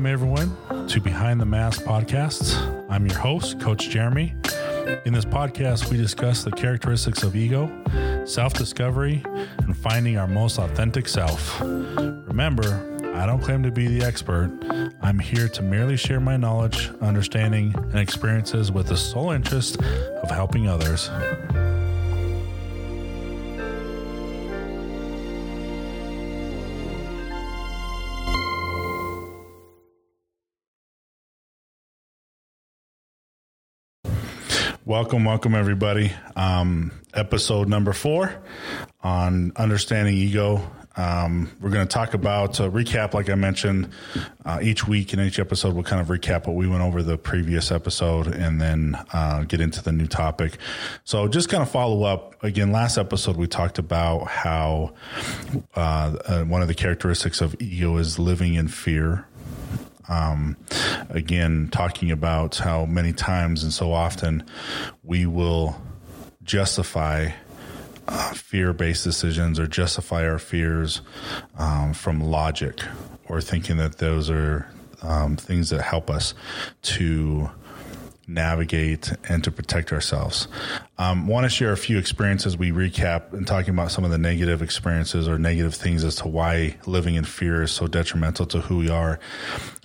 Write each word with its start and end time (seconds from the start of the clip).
Welcome, 0.00 0.12
everyone, 0.14 0.86
to 0.88 0.98
Behind 0.98 1.38
the 1.38 1.44
Mask 1.44 1.82
podcast. 1.82 2.56
I'm 2.88 3.06
your 3.06 3.18
host, 3.18 3.60
Coach 3.60 3.90
Jeremy. 3.90 4.34
In 5.04 5.12
this 5.12 5.26
podcast, 5.26 5.90
we 5.90 5.98
discuss 5.98 6.42
the 6.42 6.52
characteristics 6.52 7.22
of 7.22 7.36
ego, 7.36 7.70
self 8.24 8.54
discovery, 8.54 9.22
and 9.58 9.76
finding 9.76 10.16
our 10.16 10.26
most 10.26 10.58
authentic 10.58 11.06
self. 11.06 11.60
Remember, 11.60 13.12
I 13.14 13.26
don't 13.26 13.42
claim 13.42 13.62
to 13.62 13.70
be 13.70 13.88
the 13.88 14.02
expert. 14.02 14.50
I'm 15.02 15.18
here 15.18 15.48
to 15.48 15.60
merely 15.60 15.98
share 15.98 16.18
my 16.18 16.38
knowledge, 16.38 16.88
understanding, 17.02 17.74
and 17.76 17.98
experiences 17.98 18.72
with 18.72 18.86
the 18.86 18.96
sole 18.96 19.32
interest 19.32 19.82
of 19.82 20.30
helping 20.30 20.66
others. 20.66 21.10
Welcome, 34.90 35.24
welcome, 35.24 35.54
everybody. 35.54 36.10
Um, 36.34 36.90
episode 37.14 37.68
number 37.68 37.92
four 37.92 38.42
on 39.04 39.52
understanding 39.54 40.16
ego. 40.16 40.68
Um, 40.96 41.48
we're 41.60 41.70
going 41.70 41.86
to 41.86 41.94
talk 41.94 42.14
about 42.14 42.58
a 42.58 42.68
recap, 42.68 43.14
like 43.14 43.30
I 43.30 43.36
mentioned, 43.36 43.90
uh, 44.44 44.58
each 44.60 44.88
week 44.88 45.12
in 45.12 45.20
each 45.20 45.38
episode. 45.38 45.74
We'll 45.74 45.84
kind 45.84 46.02
of 46.02 46.08
recap 46.08 46.48
what 46.48 46.56
we 46.56 46.66
went 46.66 46.82
over 46.82 47.04
the 47.04 47.16
previous 47.16 47.70
episode 47.70 48.26
and 48.26 48.60
then 48.60 48.96
uh, 49.12 49.44
get 49.44 49.60
into 49.60 49.80
the 49.80 49.92
new 49.92 50.08
topic. 50.08 50.58
So, 51.04 51.28
just 51.28 51.48
kind 51.48 51.62
of 51.62 51.70
follow 51.70 52.02
up 52.02 52.42
again. 52.42 52.72
Last 52.72 52.98
episode, 52.98 53.36
we 53.36 53.46
talked 53.46 53.78
about 53.78 54.26
how 54.26 54.94
uh, 55.76 56.16
uh 56.24 56.44
one 56.46 56.62
of 56.62 56.68
the 56.68 56.74
characteristics 56.74 57.40
of 57.40 57.54
ego 57.60 57.96
is 57.96 58.18
living 58.18 58.54
in 58.54 58.66
fear 58.66 59.24
um, 60.08 60.56
again, 61.08 61.68
talking 61.70 62.10
about 62.10 62.56
how 62.56 62.86
many 62.86 63.12
times 63.12 63.62
and 63.62 63.72
so 63.72 63.92
often 63.92 64.44
we 65.02 65.26
will 65.26 65.80
justify 66.42 67.30
uh, 68.08 68.32
fear 68.32 68.72
based 68.72 69.04
decisions 69.04 69.58
or 69.60 69.66
justify 69.66 70.26
our 70.26 70.38
fears 70.38 71.00
um, 71.58 71.92
from 71.92 72.20
logic 72.20 72.80
or 73.28 73.40
thinking 73.40 73.76
that 73.76 73.98
those 73.98 74.28
are 74.28 74.68
um, 75.02 75.36
things 75.36 75.70
that 75.70 75.82
help 75.82 76.10
us 76.10 76.34
to 76.82 77.48
navigate 78.30 79.12
and 79.28 79.42
to 79.44 79.50
protect 79.50 79.92
ourselves. 79.92 80.48
Um, 80.98 81.26
want 81.26 81.44
to 81.44 81.50
share 81.50 81.72
a 81.72 81.76
few 81.76 81.98
experiences 81.98 82.56
we 82.56 82.70
recap 82.70 83.32
and 83.32 83.46
talking 83.46 83.74
about 83.74 83.90
some 83.90 84.04
of 84.04 84.10
the 84.10 84.18
negative 84.18 84.62
experiences 84.62 85.28
or 85.28 85.38
negative 85.38 85.74
things 85.74 86.04
as 86.04 86.16
to 86.16 86.28
why 86.28 86.76
living 86.86 87.16
in 87.16 87.24
fear 87.24 87.62
is 87.62 87.72
so 87.72 87.86
detrimental 87.86 88.46
to 88.46 88.60
who 88.60 88.78
we 88.78 88.88
are. 88.88 89.18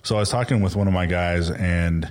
So 0.02 0.16
I 0.16 0.20
was 0.20 0.30
talking 0.30 0.62
with 0.62 0.76
one 0.76 0.86
of 0.86 0.94
my 0.94 1.06
guys 1.06 1.50
and 1.50 2.10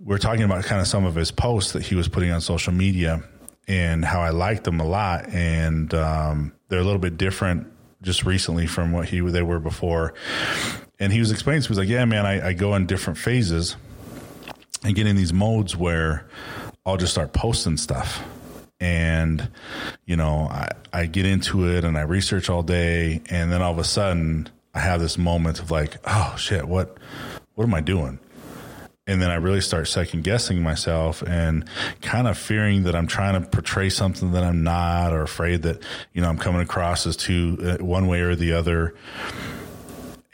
we 0.00 0.14
are 0.14 0.18
talking 0.18 0.44
about 0.44 0.64
kind 0.64 0.80
of 0.80 0.86
some 0.86 1.06
of 1.06 1.14
his 1.14 1.30
posts 1.30 1.72
that 1.72 1.82
he 1.82 1.94
was 1.94 2.08
putting 2.08 2.30
on 2.30 2.40
social 2.40 2.72
media 2.72 3.22
and 3.66 4.04
how 4.04 4.20
I 4.20 4.30
liked 4.30 4.64
them 4.64 4.80
a 4.80 4.86
lot. 4.86 5.28
And 5.30 5.92
um, 5.94 6.52
they're 6.68 6.80
a 6.80 6.84
little 6.84 6.98
bit 6.98 7.16
different 7.16 7.66
just 8.02 8.24
recently 8.24 8.66
from 8.66 8.92
what 8.92 9.08
he 9.08 9.20
they 9.20 9.42
were 9.42 9.60
before. 9.60 10.12
And 11.00 11.10
he 11.10 11.20
was 11.20 11.32
explaining 11.32 11.62
to 11.62 11.70
me, 11.70 11.74
he 11.74 11.80
was 11.80 11.86
like, 11.86 11.88
yeah, 11.88 12.04
man, 12.04 12.26
I, 12.26 12.48
I 12.48 12.52
go 12.52 12.74
in 12.74 12.84
different 12.84 13.18
phases 13.18 13.76
and 14.84 14.94
get 14.94 15.06
in 15.06 15.16
these 15.16 15.32
modes 15.32 15.74
where 15.74 16.26
I'll 16.86 16.98
just 16.98 17.12
start 17.12 17.32
posting 17.32 17.78
stuff. 17.78 18.22
And, 18.78 19.48
you 20.04 20.16
know, 20.16 20.46
I, 20.50 20.72
I 20.92 21.06
get 21.06 21.24
into 21.24 21.68
it 21.68 21.84
and 21.84 21.96
I 21.96 22.02
research 22.02 22.50
all 22.50 22.62
day. 22.62 23.22
And 23.30 23.50
then 23.50 23.62
all 23.62 23.72
of 23.72 23.78
a 23.78 23.84
sudden 23.84 24.48
I 24.74 24.80
have 24.80 25.00
this 25.00 25.16
moment 25.16 25.60
of 25.60 25.70
like, 25.70 25.96
oh 26.04 26.34
shit, 26.38 26.68
what, 26.68 26.98
what 27.54 27.64
am 27.64 27.72
I 27.72 27.80
doing? 27.80 28.18
And 29.06 29.20
then 29.20 29.30
I 29.30 29.34
really 29.34 29.60
start 29.60 29.88
second 29.88 30.24
guessing 30.24 30.62
myself 30.62 31.22
and 31.22 31.68
kind 32.00 32.26
of 32.26 32.38
fearing 32.38 32.84
that 32.84 32.94
I'm 32.94 33.06
trying 33.06 33.40
to 33.40 33.46
portray 33.48 33.90
something 33.90 34.32
that 34.32 34.42
I'm 34.42 34.62
not 34.62 35.12
or 35.12 35.22
afraid 35.22 35.62
that, 35.62 35.82
you 36.14 36.22
know, 36.22 36.28
I'm 36.28 36.38
coming 36.38 36.62
across 36.62 37.06
as 37.06 37.16
too 37.16 37.58
uh, 37.62 37.84
one 37.84 38.06
way 38.06 38.20
or 38.20 38.34
the 38.34 38.54
other. 38.54 38.94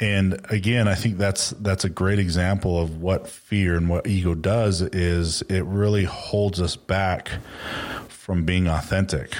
And 0.01 0.41
again, 0.49 0.89
I 0.89 0.95
think 0.95 1.19
that's 1.19 1.51
that's 1.51 1.85
a 1.85 1.91
great 1.91 2.19
example 2.19 2.81
of 2.81 3.03
what 3.03 3.29
fear 3.29 3.77
and 3.77 3.87
what 3.87 4.07
ego 4.07 4.35
does 4.35 4.81
is 4.81 5.43
it 5.43 5.65
really 5.67 6.05
holds 6.05 6.59
us 6.59 6.75
back 6.75 7.29
from 8.09 8.47
being 8.47 8.67
authentic. 8.67 9.37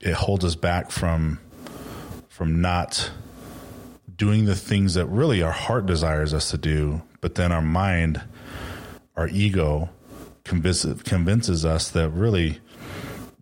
It 0.00 0.14
holds 0.14 0.42
us 0.44 0.54
back 0.54 0.90
from 0.90 1.38
from 2.28 2.62
not 2.62 3.10
doing 4.16 4.46
the 4.46 4.56
things 4.56 4.94
that 4.94 5.04
really 5.06 5.42
our 5.42 5.52
heart 5.52 5.84
desires 5.84 6.32
us 6.32 6.50
to 6.50 6.58
do, 6.58 7.02
but 7.20 7.34
then 7.34 7.52
our 7.52 7.62
mind, 7.62 8.22
our 9.16 9.28
ego 9.28 9.90
convinces 10.44 11.02
convinces 11.02 11.66
us 11.66 11.90
that 11.90 12.08
really 12.08 12.58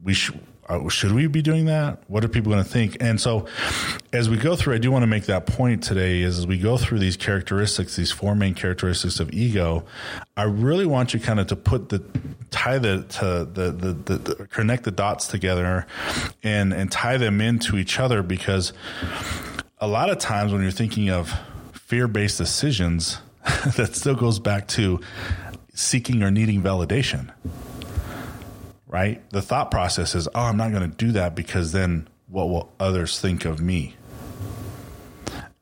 we 0.02 0.12
should 0.12 0.40
uh, 0.68 0.88
should 0.88 1.12
we 1.12 1.26
be 1.26 1.40
doing 1.40 1.64
that? 1.64 2.02
What 2.08 2.24
are 2.24 2.28
people 2.28 2.52
going 2.52 2.62
to 2.62 2.68
think? 2.68 2.98
And 3.00 3.20
so, 3.20 3.46
as 4.12 4.28
we 4.28 4.36
go 4.36 4.54
through, 4.54 4.74
I 4.74 4.78
do 4.78 4.90
want 4.90 5.02
to 5.02 5.06
make 5.06 5.24
that 5.24 5.46
point 5.46 5.82
today. 5.82 6.20
Is 6.20 6.38
as 6.38 6.46
we 6.46 6.58
go 6.58 6.76
through 6.76 6.98
these 6.98 7.16
characteristics, 7.16 7.96
these 7.96 8.12
four 8.12 8.34
main 8.34 8.54
characteristics 8.54 9.18
of 9.18 9.32
ego, 9.32 9.84
I 10.36 10.42
really 10.44 10.84
want 10.84 11.14
you 11.14 11.20
kind 11.20 11.40
of 11.40 11.46
to 11.48 11.56
put 11.56 11.88
the 11.88 12.04
tie 12.50 12.78
the 12.78 13.02
to 13.02 13.48
the, 13.50 13.70
the, 13.72 13.92
the, 13.92 14.18
the 14.18 14.46
connect 14.46 14.84
the 14.84 14.90
dots 14.90 15.26
together, 15.26 15.86
and 16.42 16.74
and 16.74 16.92
tie 16.92 17.16
them 17.16 17.40
into 17.40 17.78
each 17.78 17.98
other 17.98 18.22
because 18.22 18.74
a 19.78 19.88
lot 19.88 20.10
of 20.10 20.18
times 20.18 20.52
when 20.52 20.60
you're 20.60 20.70
thinking 20.70 21.08
of 21.08 21.32
fear 21.72 22.06
based 22.08 22.36
decisions, 22.36 23.20
that 23.76 23.96
still 23.96 24.14
goes 24.14 24.38
back 24.38 24.68
to 24.68 25.00
seeking 25.72 26.22
or 26.22 26.30
needing 26.30 26.60
validation 26.60 27.30
right? 28.88 29.28
The 29.30 29.42
thought 29.42 29.70
process 29.70 30.14
is, 30.14 30.26
oh, 30.34 30.40
I'm 30.40 30.56
not 30.56 30.72
going 30.72 30.90
to 30.90 30.96
do 30.96 31.12
that 31.12 31.36
because 31.36 31.72
then 31.72 32.08
what 32.26 32.48
will 32.48 32.72
others 32.80 33.20
think 33.20 33.44
of 33.44 33.60
me? 33.60 33.94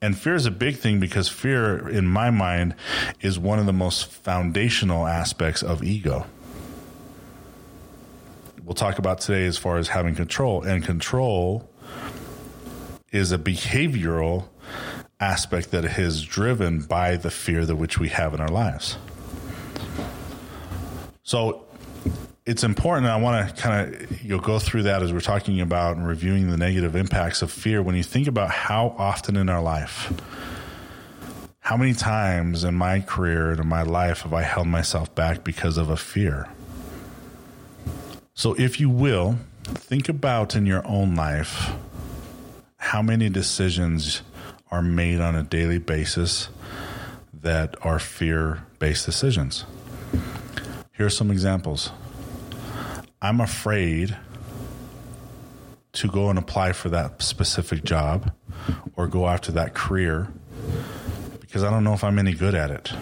And 0.00 0.16
fear 0.16 0.34
is 0.34 0.46
a 0.46 0.50
big 0.50 0.76
thing 0.76 1.00
because 1.00 1.28
fear, 1.28 1.88
in 1.88 2.06
my 2.06 2.30
mind, 2.30 2.74
is 3.20 3.38
one 3.38 3.58
of 3.58 3.66
the 3.66 3.72
most 3.72 4.06
foundational 4.06 5.06
aspects 5.06 5.62
of 5.62 5.82
ego. 5.82 6.26
We'll 8.62 8.74
talk 8.74 8.98
about 8.98 9.20
today 9.20 9.46
as 9.46 9.56
far 9.56 9.78
as 9.78 9.88
having 9.88 10.14
control. 10.14 10.62
And 10.62 10.84
control 10.84 11.68
is 13.10 13.32
a 13.32 13.38
behavioral 13.38 14.48
aspect 15.18 15.70
that 15.70 15.84
is 15.84 16.22
driven 16.24 16.82
by 16.82 17.16
the 17.16 17.30
fear 17.30 17.64
that 17.64 17.76
which 17.76 17.98
we 17.98 18.08
have 18.10 18.34
in 18.34 18.40
our 18.40 18.48
lives. 18.48 18.98
So 21.22 21.65
it's 22.46 22.62
important. 22.62 23.08
I 23.08 23.16
want 23.16 23.48
to 23.48 23.60
kind 23.60 23.92
of 23.92 24.22
you 24.22 24.40
go 24.40 24.60
through 24.60 24.84
that 24.84 25.02
as 25.02 25.12
we're 25.12 25.20
talking 25.20 25.60
about 25.60 25.96
and 25.96 26.06
reviewing 26.06 26.48
the 26.48 26.56
negative 26.56 26.94
impacts 26.94 27.42
of 27.42 27.50
fear. 27.50 27.82
When 27.82 27.96
you 27.96 28.04
think 28.04 28.28
about 28.28 28.50
how 28.50 28.94
often 28.96 29.36
in 29.36 29.48
our 29.48 29.60
life, 29.60 30.12
how 31.58 31.76
many 31.76 31.92
times 31.92 32.62
in 32.62 32.74
my 32.74 33.00
career 33.00 33.50
and 33.50 33.60
in 33.60 33.66
my 33.66 33.82
life 33.82 34.20
have 34.20 34.32
I 34.32 34.42
held 34.42 34.68
myself 34.68 35.12
back 35.16 35.42
because 35.42 35.76
of 35.76 35.90
a 35.90 35.96
fear? 35.96 36.48
So, 38.34 38.54
if 38.54 38.78
you 38.78 38.90
will, 38.90 39.38
think 39.64 40.08
about 40.08 40.54
in 40.54 40.66
your 40.66 40.86
own 40.86 41.16
life 41.16 41.72
how 42.76 43.02
many 43.02 43.28
decisions 43.28 44.22
are 44.70 44.82
made 44.82 45.20
on 45.20 45.34
a 45.34 45.42
daily 45.42 45.78
basis 45.78 46.48
that 47.42 47.74
are 47.84 47.98
fear 47.98 48.64
based 48.78 49.04
decisions. 49.04 49.64
Here 50.96 51.06
are 51.06 51.10
some 51.10 51.32
examples. 51.32 51.90
I'm 53.22 53.40
afraid 53.40 54.14
to 55.94 56.08
go 56.08 56.28
and 56.28 56.38
apply 56.38 56.72
for 56.72 56.90
that 56.90 57.22
specific 57.22 57.82
job 57.82 58.30
or 58.94 59.06
go 59.06 59.26
after 59.26 59.52
that 59.52 59.72
career 59.72 60.28
because 61.40 61.64
I 61.64 61.70
don't 61.70 61.82
know 61.82 61.94
if 61.94 62.04
I'm 62.04 62.18
any 62.18 62.34
good 62.34 62.54
at 62.54 62.70
it. 62.70 62.92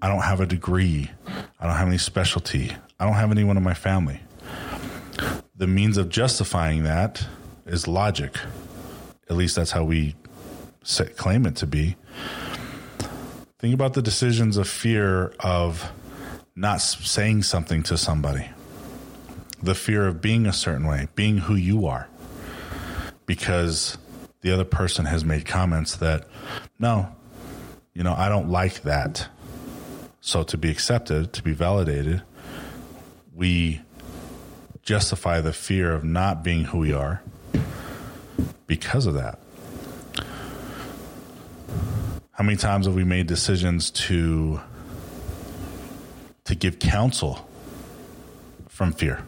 I 0.00 0.08
don't 0.08 0.22
have 0.22 0.40
a 0.40 0.46
degree. 0.46 1.10
I 1.58 1.66
don't 1.66 1.74
have 1.74 1.88
any 1.88 1.98
specialty. 1.98 2.70
I 3.00 3.04
don't 3.04 3.14
have 3.14 3.32
anyone 3.32 3.56
in 3.56 3.64
my 3.64 3.74
family. 3.74 4.20
The 5.56 5.66
means 5.66 5.96
of 5.96 6.08
justifying 6.08 6.84
that 6.84 7.26
is 7.66 7.88
logic. 7.88 8.38
At 9.28 9.36
least 9.36 9.56
that's 9.56 9.72
how 9.72 9.82
we 9.82 10.14
claim 11.16 11.46
it 11.46 11.56
to 11.56 11.66
be. 11.66 11.96
Think 13.58 13.74
about 13.74 13.94
the 13.94 14.02
decisions 14.02 14.56
of 14.56 14.68
fear 14.68 15.32
of 15.40 15.90
not 16.54 16.80
saying 16.80 17.42
something 17.42 17.82
to 17.84 17.98
somebody 17.98 18.48
the 19.66 19.74
fear 19.74 20.06
of 20.06 20.20
being 20.20 20.46
a 20.46 20.52
certain 20.52 20.86
way, 20.86 21.08
being 21.14 21.38
who 21.38 21.54
you 21.54 21.86
are, 21.86 22.08
because 23.26 23.98
the 24.40 24.52
other 24.52 24.64
person 24.64 25.04
has 25.04 25.24
made 25.24 25.44
comments 25.44 25.96
that, 25.96 26.26
no, 26.78 27.08
you 27.92 28.02
know, 28.02 28.14
I 28.14 28.28
don't 28.28 28.48
like 28.48 28.82
that. 28.82 29.28
So 30.20 30.42
to 30.44 30.56
be 30.56 30.70
accepted, 30.70 31.32
to 31.34 31.42
be 31.42 31.52
validated, 31.52 32.22
we 33.34 33.82
justify 34.82 35.40
the 35.40 35.52
fear 35.52 35.92
of 35.92 36.04
not 36.04 36.44
being 36.44 36.64
who 36.64 36.78
we 36.78 36.92
are 36.92 37.22
because 38.66 39.06
of 39.06 39.14
that. 39.14 39.38
How 42.30 42.44
many 42.44 42.56
times 42.56 42.86
have 42.86 42.94
we 42.94 43.04
made 43.04 43.26
decisions 43.26 43.90
to 43.92 44.60
to 46.44 46.54
give 46.54 46.78
counsel 46.78 47.48
from 48.68 48.92
fear? 48.92 49.24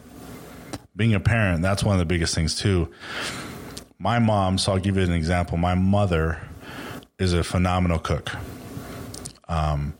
Being 0.99 1.13
a 1.13 1.19
parent, 1.21 1.61
that's 1.61 1.81
one 1.81 1.95
of 1.95 1.99
the 1.99 2.05
biggest 2.05 2.35
things 2.35 2.55
too. 2.55 2.89
My 3.99 4.19
mom, 4.19 4.57
so 4.57 4.73
I'll 4.73 4.79
give 4.79 4.97
you 4.97 5.03
an 5.03 5.13
example. 5.13 5.55
My 5.57 5.73
mother 5.73 6.41
is 7.17 7.31
a 7.31 7.41
phenomenal 7.41 7.99
cook. 7.99 8.29
Um, 9.47 9.93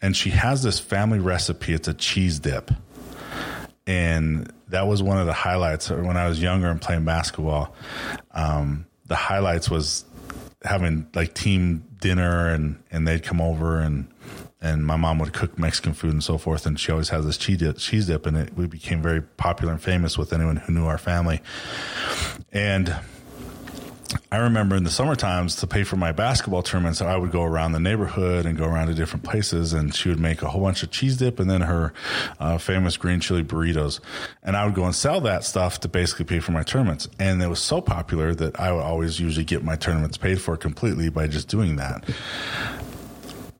and 0.00 0.16
she 0.16 0.30
has 0.30 0.62
this 0.62 0.78
family 0.80 1.18
recipe. 1.18 1.74
It's 1.74 1.86
a 1.86 1.92
cheese 1.92 2.38
dip. 2.38 2.70
And 3.86 4.50
that 4.68 4.86
was 4.86 5.02
one 5.02 5.18
of 5.18 5.26
the 5.26 5.34
highlights 5.34 5.90
when 5.90 6.16
I 6.16 6.26
was 6.26 6.40
younger 6.40 6.70
and 6.70 6.80
playing 6.80 7.04
basketball. 7.04 7.74
Um, 8.30 8.86
the 9.04 9.16
highlights 9.16 9.68
was 9.68 10.06
having 10.64 11.08
like 11.14 11.34
team 11.34 11.84
dinner 12.00 12.48
and, 12.48 12.82
and 12.90 13.06
they'd 13.06 13.22
come 13.22 13.42
over 13.42 13.80
and, 13.80 14.08
and 14.62 14.86
my 14.86 14.96
mom 14.96 15.18
would 15.18 15.32
cook 15.32 15.58
Mexican 15.58 15.92
food 15.92 16.12
and 16.12 16.22
so 16.22 16.38
forth. 16.38 16.64
And 16.66 16.78
she 16.78 16.92
always 16.92 17.08
has 17.10 17.26
this 17.26 17.36
cheese 17.36 17.58
dip, 17.58 17.78
cheese 17.78 18.06
dip 18.06 18.26
and 18.26 18.36
it, 18.36 18.56
we 18.56 18.66
became 18.66 19.02
very 19.02 19.20
popular 19.20 19.72
and 19.72 19.82
famous 19.82 20.16
with 20.16 20.32
anyone 20.32 20.56
who 20.56 20.72
knew 20.72 20.86
our 20.86 20.98
family. 20.98 21.42
And 22.52 22.96
I 24.30 24.38
remember 24.38 24.76
in 24.76 24.84
the 24.84 24.90
summer 24.90 25.14
times 25.14 25.56
to 25.56 25.66
pay 25.66 25.84
for 25.84 25.96
my 25.96 26.12
basketball 26.12 26.62
tournaments, 26.62 27.00
I 27.00 27.16
would 27.16 27.30
go 27.30 27.42
around 27.42 27.72
the 27.72 27.80
neighborhood 27.80 28.46
and 28.46 28.56
go 28.58 28.64
around 28.64 28.88
to 28.88 28.94
different 28.94 29.24
places, 29.24 29.72
and 29.72 29.94
she 29.94 30.08
would 30.08 30.20
make 30.20 30.42
a 30.42 30.48
whole 30.48 30.60
bunch 30.62 30.82
of 30.82 30.90
cheese 30.90 31.16
dip 31.16 31.40
and 31.40 31.50
then 31.50 31.62
her 31.62 31.92
uh, 32.38 32.58
famous 32.58 32.96
green 32.96 33.20
chili 33.20 33.42
burritos, 33.42 34.00
and 34.42 34.56
I 34.56 34.64
would 34.64 34.74
go 34.74 34.84
and 34.84 34.94
sell 34.94 35.20
that 35.22 35.44
stuff 35.44 35.80
to 35.80 35.88
basically 35.88 36.26
pay 36.26 36.40
for 36.40 36.52
my 36.52 36.62
tournaments. 36.62 37.08
And 37.18 37.42
it 37.42 37.48
was 37.48 37.60
so 37.60 37.80
popular 37.80 38.34
that 38.34 38.58
I 38.60 38.72
would 38.72 38.82
always 38.82 39.18
usually 39.18 39.44
get 39.44 39.64
my 39.64 39.76
tournaments 39.76 40.18
paid 40.18 40.40
for 40.40 40.56
completely 40.56 41.08
by 41.08 41.26
just 41.26 41.48
doing 41.48 41.76
that. 41.76 42.04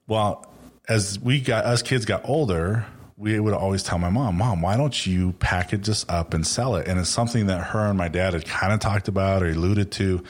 Well, 0.07 0.52
as 0.93 1.19
we 1.19 1.41
got 1.41 1.65
us 1.65 1.83
kids 1.83 2.05
got 2.05 2.29
older, 2.29 2.85
we 3.17 3.39
would 3.41 3.55
always 3.55 3.83
tell 3.83 3.99
my 3.99 4.11
mom, 4.11 4.37
Mom, 4.37 4.61
why 4.61 4.77
don't 4.77 5.07
you 5.07 5.33
package 5.35 5.87
this 5.87 6.05
up 6.09 6.35
and 6.35 6.47
sell 6.47 6.77
it? 6.77 6.87
And 6.87 7.01
it's 7.01 7.09
something 7.09 7.47
that 7.47 7.63
her 7.69 7.87
and 7.87 7.97
my 7.97 8.09
dad 8.09 8.35
had 8.35 8.45
kind 8.45 8.73
of 8.73 8.81
talked 8.81 9.09
about 9.09 9.43
or 9.43 9.47
alluded 9.47 9.91
to. 9.93 10.23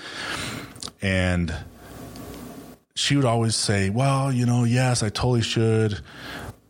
And 1.00 1.54
she 2.94 3.16
would 3.16 3.24
always 3.24 3.56
say, 3.56 3.90
Well, 3.90 4.32
you 4.32 4.46
know, 4.46 4.64
yes, 4.64 5.02
I 5.02 5.08
totally 5.08 5.42
should. 5.42 6.00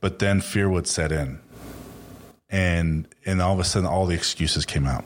But 0.00 0.18
then 0.18 0.40
fear 0.40 0.68
would 0.68 0.86
set 0.86 1.12
in 1.12 1.38
and 2.52 3.08
and 3.24 3.40
all 3.40 3.54
of 3.54 3.58
a 3.58 3.64
sudden 3.64 3.88
all 3.88 4.06
the 4.06 4.14
excuses 4.14 4.66
came 4.66 4.86
out 4.86 5.04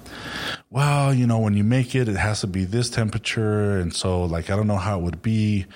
well 0.70 1.14
you 1.14 1.26
know 1.26 1.38
when 1.38 1.54
you 1.54 1.62
make 1.62 1.94
it 1.94 2.08
it 2.08 2.16
has 2.16 2.40
to 2.40 2.46
be 2.46 2.64
this 2.64 2.90
temperature. 2.90 3.78
And 3.78 3.94
so 3.94 4.24
like 4.24 4.50
i 4.50 4.56
don't 4.56 4.66
know 4.66 4.76
how 4.76 4.98
it 4.98 5.02
would 5.02 5.22
be 5.22 5.66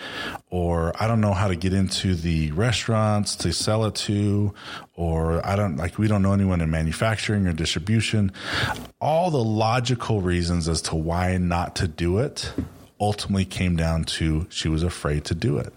or 0.50 0.92
i 1.00 1.06
don't 1.06 1.20
know 1.20 1.32
how 1.32 1.48
to 1.48 1.56
get 1.56 1.72
into 1.72 2.14
the 2.14 2.50
restaurants 2.52 3.36
to 3.36 3.52
sell 3.52 3.84
it 3.84 3.94
to 3.94 4.52
or 4.96 5.44
i 5.46 5.54
don't 5.54 5.76
like 5.76 5.98
we 5.98 6.08
don't 6.08 6.22
know 6.22 6.32
anyone 6.32 6.60
in 6.60 6.70
manufacturing 6.70 7.46
or 7.46 7.52
distribution. 7.52 8.32
All 9.00 9.30
the 9.30 9.42
logical 9.42 10.20
reasons 10.20 10.68
as 10.68 10.82
to 10.82 10.96
why 10.96 11.36
not 11.38 11.76
to 11.76 11.88
do 11.88 12.18
it 12.18 12.52
ultimately 13.00 13.44
came 13.44 13.76
down 13.76 14.04
to 14.04 14.46
she 14.50 14.68
was 14.68 14.82
afraid 14.82 15.24
to 15.26 15.34
do 15.34 15.58
it. 15.58 15.72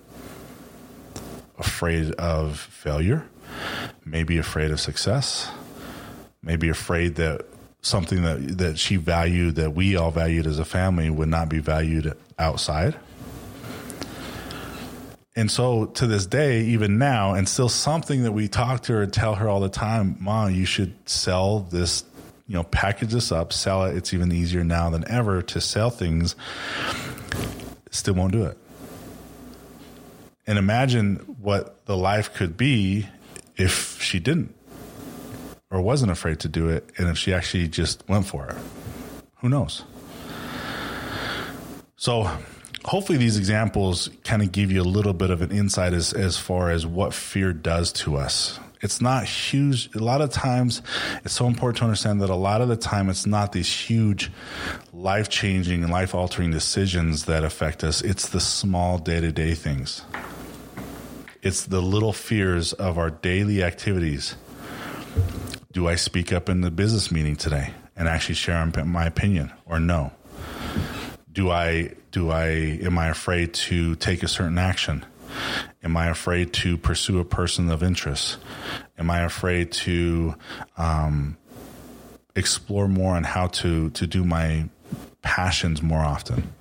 Afraid 1.60 2.12
of 2.16 2.60
failure 2.60 3.28
maybe 4.06 4.38
afraid 4.38 4.72
of 4.72 4.80
success 4.80 5.50
maybe 6.42 6.70
afraid 6.70 7.16
that 7.16 7.46
something 7.84 8.24
that 8.24 8.58
that 8.58 8.80
she 8.80 8.96
valued 8.96 9.56
that 9.56 9.76
we 9.76 9.96
all 9.96 10.10
valued 10.10 10.48
as 10.48 10.58
a 10.58 10.66
family 10.66 11.10
would 11.10 11.28
not 11.28 11.50
be 11.50 11.60
valued 11.60 12.14
outside. 12.40 12.96
And 15.36 15.50
so 15.50 15.86
to 15.86 16.08
this 16.08 16.26
day, 16.26 16.62
even 16.66 16.98
now, 17.00 17.34
and 17.34 17.50
still 17.50 17.70
something 17.70 18.24
that 18.24 18.32
we 18.32 18.48
talk 18.48 18.84
to 18.84 18.94
her 18.94 19.02
and 19.04 19.12
tell 19.12 19.36
her 19.36 19.50
all 19.50 19.60
the 19.60 19.70
time, 19.70 20.16
Mom, 20.20 20.54
you 20.54 20.66
should 20.66 20.94
sell 21.10 21.62
this, 21.62 22.04
you 22.48 22.54
know, 22.54 22.64
package 22.64 23.10
this 23.10 23.32
up, 23.32 23.52
sell 23.52 23.86
it. 23.86 23.98
It's 23.98 24.14
even 24.14 24.32
easier 24.32 24.64
now 24.64 24.92
than 24.92 25.10
ever 25.10 25.42
to 25.42 25.60
sell 25.60 25.90
things. 25.90 26.36
Still 27.90 28.14
won't 28.14 28.32
do 28.32 28.46
it. 28.46 28.58
And 30.46 30.60
imagine 30.60 31.16
what 31.42 31.84
the 31.86 31.98
life 31.98 32.34
could 32.36 32.56
be 32.56 33.08
if 33.56 34.00
she 34.02 34.20
didn't 34.20 34.54
or 35.74 35.82
wasn't 35.82 36.12
afraid 36.12 36.40
to 36.40 36.48
do 36.48 36.70
it, 36.70 36.88
and 36.98 37.10
if 37.10 37.18
she 37.18 37.34
actually 37.34 37.68
just 37.68 38.08
went 38.08 38.28
for 38.28 38.48
it. 38.48 38.56
Who 39.38 39.50
knows? 39.50 39.84
So, 41.98 42.30
hopefully, 42.86 43.18
these 43.18 43.38
examples 43.38 44.12
kind 44.24 44.44
of 44.44 44.52
give 44.52 44.72
you 44.72 44.84
a 44.84 44.86
little 44.86 45.14
bit 45.14 45.32
of 45.32 45.42
an 45.42 45.52
insight 45.52 45.94
as, 45.94 46.14
as 46.14 46.38
far 46.38 46.70
as 46.70 46.86
what 46.86 47.12
fear 47.12 47.52
does 47.54 47.92
to 47.94 48.18
us. 48.18 48.60
It's 48.82 49.02
not 49.02 49.24
huge. 49.24 49.90
A 49.96 50.00
lot 50.00 50.22
of 50.22 50.30
times, 50.30 50.84
it's 51.26 51.34
so 51.34 51.48
important 51.48 51.78
to 51.78 51.86
understand 51.86 52.22
that 52.22 52.30
a 52.30 52.36
lot 52.36 52.62
of 52.62 52.68
the 52.68 52.78
time, 52.78 53.10
it's 53.10 53.26
not 53.26 53.52
these 53.52 53.74
huge 53.74 54.32
life 54.94 55.28
changing 55.28 55.82
and 55.82 55.92
life 55.92 56.14
altering 56.14 56.52
decisions 56.52 57.26
that 57.26 57.44
affect 57.44 57.84
us. 57.84 58.02
It's 58.02 58.30
the 58.30 58.42
small 58.42 59.00
day 59.00 59.22
to 59.22 59.32
day 59.32 59.56
things. 59.56 60.04
It's 61.42 61.66
the 61.66 61.82
little 61.82 62.14
fears 62.14 62.74
of 62.74 63.00
our 63.00 63.10
daily 63.10 63.64
activities 63.64 64.36
do 65.74 65.88
I 65.88 65.96
speak 65.96 66.32
up 66.32 66.50
in 66.50 66.62
the 66.62 66.72
business 66.72 67.12
meeting 67.12 67.36
today 67.36 67.74
and 67.96 68.08
actually 68.08 68.36
share 68.36 68.66
my 68.86 69.06
opinion 69.06 69.52
or 69.66 69.80
no? 69.80 70.12
Do 71.32 71.50
I 71.50 71.96
do 72.12 72.30
I 72.30 72.46
am 72.46 72.98
I 73.00 73.08
afraid 73.10 73.54
to 73.56 73.96
take 73.96 74.22
a 74.22 74.28
certain 74.28 74.60
action? 74.60 75.04
Am 75.84 75.98
I 75.98 76.08
afraid 76.10 76.54
to 76.54 76.78
pursue 76.78 77.20
a 77.20 77.26
person 77.26 77.72
of 77.72 77.82
interest? 77.82 78.38
Am 79.00 79.10
I 79.10 79.22
afraid 79.22 79.72
to 79.72 80.36
um, 80.78 81.38
explore 82.36 82.88
more 82.88 83.16
on 83.16 83.24
how 83.24 83.48
to 83.48 83.90
to 83.90 84.06
do 84.06 84.24
my 84.24 84.70
passions 85.24 85.82
more 85.82 86.02
often? 86.02 86.54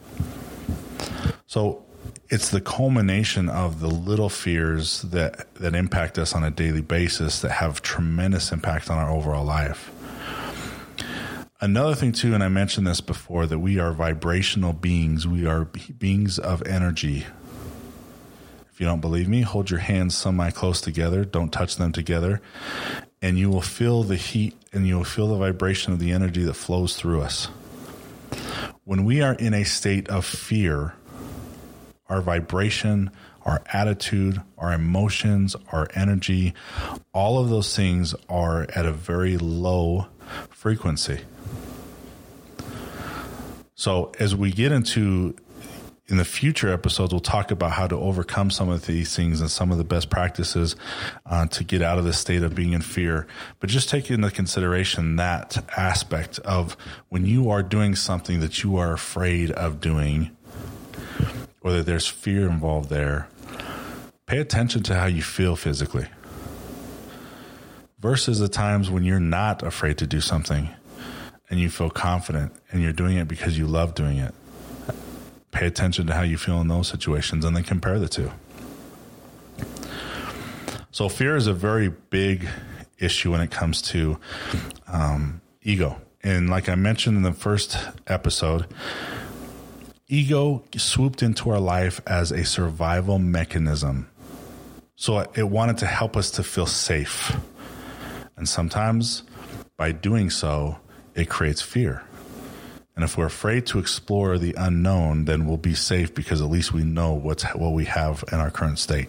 So 1.46 1.84
it's 2.28 2.48
the 2.48 2.60
culmination 2.60 3.48
of 3.48 3.80
the 3.80 3.88
little 3.88 4.28
fears 4.28 5.02
that 5.02 5.52
that 5.54 5.74
impact 5.74 6.18
us 6.18 6.34
on 6.34 6.44
a 6.44 6.50
daily 6.50 6.80
basis 6.80 7.40
that 7.40 7.50
have 7.50 7.82
tremendous 7.82 8.52
impact 8.52 8.90
on 8.90 8.98
our 8.98 9.10
overall 9.10 9.44
life. 9.44 9.90
Another 11.60 11.94
thing 11.94 12.10
too, 12.10 12.34
and 12.34 12.42
I 12.42 12.48
mentioned 12.48 12.86
this 12.88 13.00
before, 13.00 13.46
that 13.46 13.60
we 13.60 13.78
are 13.78 13.92
vibrational 13.92 14.72
beings. 14.72 15.28
We 15.28 15.46
are 15.46 15.66
beings 15.66 16.38
of 16.40 16.66
energy. 16.66 17.24
If 18.72 18.80
you 18.80 18.86
don't 18.86 19.00
believe 19.00 19.28
me, 19.28 19.42
hold 19.42 19.70
your 19.70 19.78
hands 19.78 20.16
semi 20.16 20.50
close 20.50 20.80
together. 20.80 21.24
Don't 21.24 21.52
touch 21.52 21.76
them 21.76 21.92
together. 21.92 22.40
And 23.20 23.38
you 23.38 23.48
will 23.48 23.60
feel 23.60 24.02
the 24.02 24.16
heat 24.16 24.54
and 24.72 24.88
you 24.88 24.96
will 24.96 25.04
feel 25.04 25.28
the 25.28 25.36
vibration 25.36 25.92
of 25.92 26.00
the 26.00 26.10
energy 26.10 26.42
that 26.42 26.54
flows 26.54 26.96
through 26.96 27.20
us. 27.20 27.46
When 28.84 29.04
we 29.04 29.20
are 29.20 29.34
in 29.34 29.54
a 29.54 29.64
state 29.64 30.08
of 30.08 30.24
fear, 30.24 30.94
our 32.12 32.20
vibration, 32.20 33.10
our 33.46 33.62
attitude, 33.72 34.38
our 34.58 34.74
emotions, 34.74 35.56
our 35.72 35.88
energy, 35.94 36.52
all 37.14 37.38
of 37.38 37.48
those 37.48 37.74
things 37.74 38.14
are 38.28 38.66
at 38.74 38.84
a 38.84 38.92
very 38.92 39.38
low 39.38 40.06
frequency. 40.50 41.20
So, 43.74 44.12
as 44.20 44.36
we 44.36 44.52
get 44.52 44.72
into 44.72 45.34
in 46.06 46.18
the 46.18 46.24
future 46.26 46.70
episodes, 46.70 47.14
we'll 47.14 47.20
talk 47.20 47.50
about 47.50 47.70
how 47.70 47.86
to 47.86 47.96
overcome 47.96 48.50
some 48.50 48.68
of 48.68 48.84
these 48.84 49.16
things 49.16 49.40
and 49.40 49.50
some 49.50 49.72
of 49.72 49.78
the 49.78 49.84
best 49.84 50.10
practices 50.10 50.76
uh, 51.24 51.46
to 51.46 51.64
get 51.64 51.80
out 51.80 51.96
of 51.96 52.04
the 52.04 52.12
state 52.12 52.42
of 52.42 52.54
being 52.54 52.74
in 52.74 52.82
fear. 52.82 53.26
But 53.58 53.70
just 53.70 53.88
take 53.88 54.10
into 54.10 54.30
consideration 54.30 55.16
that 55.16 55.64
aspect 55.74 56.38
of 56.40 56.76
when 57.08 57.24
you 57.24 57.48
are 57.48 57.62
doing 57.62 57.94
something 57.94 58.40
that 58.40 58.62
you 58.62 58.76
are 58.76 58.92
afraid 58.92 59.50
of 59.52 59.80
doing 59.80 60.36
or 61.62 61.72
that 61.72 61.86
there's 61.86 62.06
fear 62.06 62.48
involved 62.48 62.88
there, 62.88 63.28
pay 64.26 64.38
attention 64.38 64.82
to 64.84 64.94
how 64.94 65.06
you 65.06 65.22
feel 65.22 65.56
physically 65.56 66.06
versus 68.02 68.40
the 68.40 68.48
times 68.48 68.90
when 68.90 69.04
you're 69.04 69.20
not 69.20 69.62
afraid 69.62 69.96
to 69.96 70.06
do 70.06 70.20
something 70.20 70.68
and 71.48 71.60
you 71.60 71.70
feel 71.70 71.88
confident 71.88 72.52
and 72.70 72.82
you're 72.82 72.92
doing 72.92 73.16
it 73.16 73.28
because 73.28 73.56
you 73.56 73.66
love 73.66 73.94
doing 73.94 74.18
it. 74.18 74.34
Pay 75.52 75.66
attention 75.66 76.06
to 76.06 76.14
how 76.14 76.22
you 76.22 76.36
feel 76.36 76.60
in 76.60 76.68
those 76.68 76.88
situations 76.88 77.44
and 77.44 77.54
then 77.54 77.62
compare 77.62 77.98
the 77.98 78.08
two. 78.08 78.30
So, 80.90 81.08
fear 81.08 81.36
is 81.36 81.46
a 81.46 81.54
very 81.54 81.88
big 81.88 82.48
issue 82.98 83.30
when 83.30 83.40
it 83.40 83.50
comes 83.50 83.80
to 83.82 84.18
um, 84.88 85.40
ego. 85.62 86.00
And 86.22 86.48
like 86.48 86.68
I 86.68 86.74
mentioned 86.74 87.16
in 87.16 87.22
the 87.22 87.32
first 87.32 87.76
episode, 88.06 88.66
ego 90.12 90.62
swooped 90.76 91.22
into 91.22 91.48
our 91.48 91.58
life 91.58 91.98
as 92.06 92.30
a 92.30 92.44
survival 92.44 93.18
mechanism. 93.18 94.06
So 94.94 95.20
it 95.34 95.48
wanted 95.48 95.78
to 95.78 95.86
help 95.86 96.18
us 96.18 96.30
to 96.32 96.42
feel 96.42 96.66
safe. 96.66 97.34
And 98.36 98.46
sometimes 98.46 99.22
by 99.78 99.92
doing 99.92 100.28
so, 100.28 100.76
it 101.14 101.30
creates 101.30 101.62
fear. 101.62 102.02
And 102.94 103.04
if 103.04 103.16
we're 103.16 103.26
afraid 103.26 103.64
to 103.68 103.78
explore 103.78 104.36
the 104.36 104.54
unknown, 104.58 105.24
then 105.24 105.46
we'll 105.46 105.56
be 105.56 105.74
safe 105.74 106.14
because 106.14 106.42
at 106.42 106.50
least 106.50 106.74
we 106.74 106.84
know 106.84 107.14
what's 107.14 107.44
what 107.54 107.72
we 107.72 107.86
have 107.86 108.22
in 108.30 108.38
our 108.38 108.50
current 108.50 108.78
state. 108.78 109.08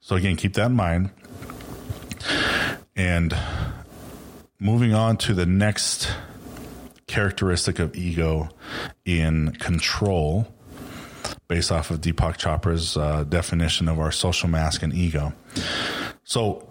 So 0.00 0.16
again, 0.16 0.36
keep 0.36 0.54
that 0.54 0.66
in 0.66 0.72
mind. 0.72 1.10
And 2.96 3.36
moving 4.58 4.94
on 4.94 5.18
to 5.18 5.34
the 5.34 5.44
next 5.44 6.08
characteristic 7.12 7.78
of 7.78 7.94
ego 7.94 8.48
in 9.04 9.52
control, 9.52 10.48
based 11.46 11.70
off 11.70 11.90
of 11.90 12.00
Deepak 12.00 12.38
Chopra's 12.38 12.96
uh, 12.96 13.24
definition 13.24 13.86
of 13.86 14.00
our 14.00 14.10
social 14.10 14.48
mask 14.48 14.82
and 14.82 14.94
ego. 14.94 15.34
So, 16.24 16.66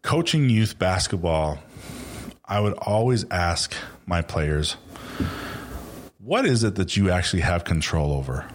coaching 0.00 0.48
youth 0.48 0.78
basketball, 0.78 1.58
I 2.46 2.58
would 2.58 2.72
always 2.72 3.26
ask 3.30 3.74
my 4.06 4.22
players, 4.22 4.78
what 6.18 6.46
is 6.46 6.64
it 6.64 6.76
that 6.76 6.96
you 6.96 7.10
actually 7.10 7.42
have 7.42 7.64
control 7.64 8.12
over? 8.12 8.46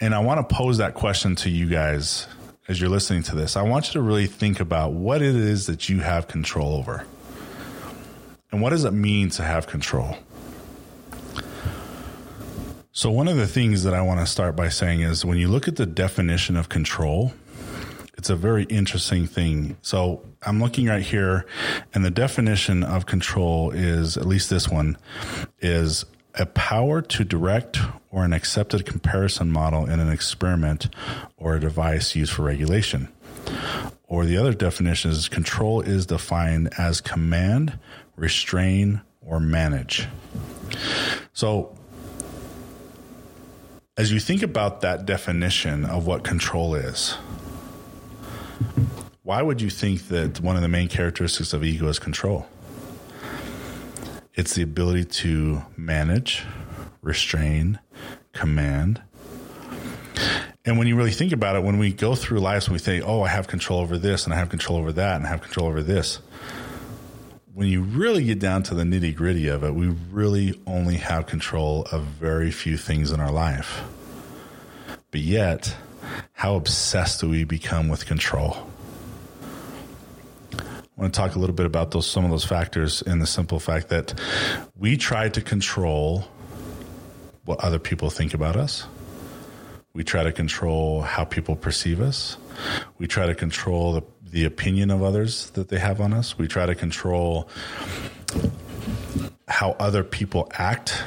And 0.00 0.16
I 0.16 0.18
want 0.18 0.48
to 0.48 0.52
pose 0.52 0.78
that 0.78 0.94
question 0.94 1.36
to 1.36 1.50
you 1.50 1.68
guys 1.68 2.26
as 2.66 2.80
you're 2.80 2.90
listening 2.90 3.22
to 3.24 3.36
this. 3.36 3.56
I 3.56 3.62
want 3.62 3.86
you 3.86 3.92
to 3.92 4.02
really 4.02 4.26
think 4.26 4.58
about 4.58 4.94
what 4.94 5.22
it 5.22 5.36
is 5.36 5.66
that 5.66 5.88
you 5.88 6.00
have 6.00 6.26
control 6.26 6.74
over. 6.74 7.06
And 8.52 8.60
what 8.60 8.70
does 8.70 8.84
it 8.84 8.92
mean 8.92 9.30
to 9.30 9.42
have 9.42 9.66
control? 9.66 10.16
So, 12.92 13.10
one 13.10 13.28
of 13.28 13.36
the 13.36 13.46
things 13.46 13.84
that 13.84 13.94
I 13.94 14.02
want 14.02 14.20
to 14.20 14.26
start 14.26 14.56
by 14.56 14.68
saying 14.68 15.00
is 15.00 15.24
when 15.24 15.38
you 15.38 15.48
look 15.48 15.68
at 15.68 15.76
the 15.76 15.86
definition 15.86 16.56
of 16.56 16.68
control, 16.68 17.32
it's 18.18 18.28
a 18.28 18.36
very 18.36 18.64
interesting 18.64 19.26
thing. 19.26 19.76
So, 19.80 20.24
I'm 20.42 20.60
looking 20.60 20.86
right 20.86 21.02
here, 21.02 21.46
and 21.94 22.04
the 22.04 22.10
definition 22.10 22.82
of 22.82 23.06
control 23.06 23.70
is 23.70 24.16
at 24.16 24.26
least 24.26 24.50
this 24.50 24.68
one 24.68 24.98
is 25.60 26.04
a 26.34 26.46
power 26.46 27.00
to 27.02 27.24
direct 27.24 27.78
or 28.10 28.24
an 28.24 28.32
accepted 28.32 28.84
comparison 28.84 29.50
model 29.50 29.86
in 29.86 30.00
an 30.00 30.10
experiment 30.10 30.88
or 31.36 31.54
a 31.54 31.60
device 31.60 32.16
used 32.16 32.32
for 32.32 32.42
regulation. 32.42 33.08
Or 34.08 34.24
the 34.24 34.36
other 34.36 34.52
definition 34.52 35.12
is 35.12 35.28
control 35.28 35.80
is 35.80 36.06
defined 36.06 36.70
as 36.76 37.00
command, 37.00 37.78
restrain, 38.20 39.00
or 39.22 39.40
manage. 39.40 40.06
So, 41.32 41.74
as 43.96 44.12
you 44.12 44.20
think 44.20 44.42
about 44.42 44.82
that 44.82 45.06
definition 45.06 45.84
of 45.86 46.06
what 46.06 46.22
control 46.22 46.74
is, 46.74 47.16
why 49.22 49.40
would 49.40 49.62
you 49.62 49.70
think 49.70 50.08
that 50.08 50.40
one 50.40 50.56
of 50.56 50.62
the 50.62 50.68
main 50.68 50.88
characteristics 50.88 51.52
of 51.54 51.64
ego 51.64 51.88
is 51.88 51.98
control? 51.98 52.46
It's 54.34 54.54
the 54.54 54.62
ability 54.62 55.04
to 55.04 55.62
manage, 55.76 56.44
restrain, 57.02 57.78
command, 58.32 59.02
and 60.66 60.76
when 60.76 60.86
you 60.86 60.94
really 60.94 61.10
think 61.10 61.32
about 61.32 61.56
it, 61.56 61.62
when 61.62 61.78
we 61.78 61.90
go 61.90 62.14
through 62.14 62.40
life 62.40 62.66
and 62.66 62.74
we 62.74 62.78
think, 62.78 63.02
oh, 63.06 63.22
I 63.22 63.28
have 63.28 63.48
control 63.48 63.80
over 63.80 63.96
this 63.96 64.24
and 64.24 64.34
I 64.34 64.36
have 64.36 64.50
control 64.50 64.78
over 64.78 64.92
that 64.92 65.16
and 65.16 65.26
I 65.26 65.30
have 65.30 65.40
control 65.40 65.66
over 65.66 65.82
this, 65.82 66.20
when 67.54 67.68
you 67.68 67.82
really 67.82 68.24
get 68.24 68.38
down 68.38 68.62
to 68.64 68.74
the 68.74 68.84
nitty 68.84 69.14
gritty 69.14 69.48
of 69.48 69.64
it, 69.64 69.74
we 69.74 69.88
really 70.10 70.60
only 70.66 70.96
have 70.96 71.26
control 71.26 71.86
of 71.90 72.02
very 72.04 72.50
few 72.50 72.76
things 72.76 73.10
in 73.10 73.20
our 73.20 73.32
life. 73.32 73.82
But 75.10 75.20
yet, 75.20 75.74
how 76.32 76.54
obsessed 76.54 77.20
do 77.20 77.28
we 77.28 77.44
become 77.44 77.88
with 77.88 78.06
control? 78.06 78.56
I 80.54 81.02
want 81.02 81.14
to 81.14 81.20
talk 81.20 81.34
a 81.34 81.38
little 81.38 81.56
bit 81.56 81.66
about 81.66 81.90
those 81.90 82.06
some 82.06 82.24
of 82.24 82.30
those 82.30 82.44
factors 82.44 83.02
in 83.02 83.18
the 83.18 83.26
simple 83.26 83.58
fact 83.58 83.88
that 83.88 84.14
we 84.76 84.96
try 84.96 85.28
to 85.30 85.40
control 85.40 86.28
what 87.44 87.58
other 87.60 87.78
people 87.78 88.10
think 88.10 88.34
about 88.34 88.56
us 88.56 88.86
we 89.92 90.04
try 90.04 90.22
to 90.22 90.32
control 90.32 91.02
how 91.02 91.24
people 91.24 91.56
perceive 91.56 92.00
us. 92.00 92.36
We 92.98 93.06
try 93.06 93.26
to 93.26 93.34
control 93.34 93.92
the, 93.94 94.02
the 94.30 94.44
opinion 94.44 94.90
of 94.90 95.02
others 95.02 95.50
that 95.50 95.68
they 95.68 95.78
have 95.78 96.00
on 96.00 96.12
us. 96.12 96.38
We 96.38 96.46
try 96.46 96.66
to 96.66 96.74
control 96.74 97.48
how 99.48 99.72
other 99.78 100.04
people 100.04 100.50
act. 100.54 101.02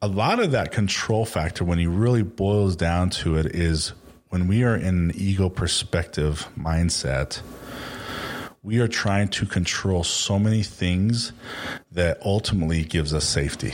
A 0.00 0.06
lot 0.06 0.38
of 0.38 0.52
that 0.52 0.70
control 0.70 1.24
factor, 1.24 1.64
when 1.64 1.78
he 1.78 1.88
really 1.88 2.22
boils 2.22 2.76
down 2.76 3.10
to 3.10 3.36
it, 3.36 3.46
is 3.46 3.92
when 4.28 4.46
we 4.46 4.62
are 4.62 4.76
in 4.76 5.10
an 5.10 5.12
ego 5.16 5.48
perspective 5.48 6.48
mindset, 6.56 7.40
we 8.62 8.78
are 8.78 8.88
trying 8.88 9.28
to 9.28 9.46
control 9.46 10.04
so 10.04 10.38
many 10.38 10.62
things 10.62 11.32
that 11.92 12.18
ultimately 12.24 12.84
gives 12.84 13.12
us 13.12 13.24
safety. 13.24 13.72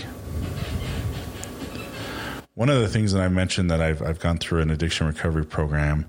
One 2.55 2.71
of 2.71 2.81
the 2.81 2.89
things 2.89 3.13
that 3.13 3.21
I 3.21 3.29
mentioned 3.29 3.69
that 3.71 3.81
I've, 3.81 4.01
I've 4.01 4.21
gone 4.21 4.39
through 4.39 4.61
an 4.61 4.71
addiction 4.71 5.09
recovery 5.09 5.45
program 5.45 6.07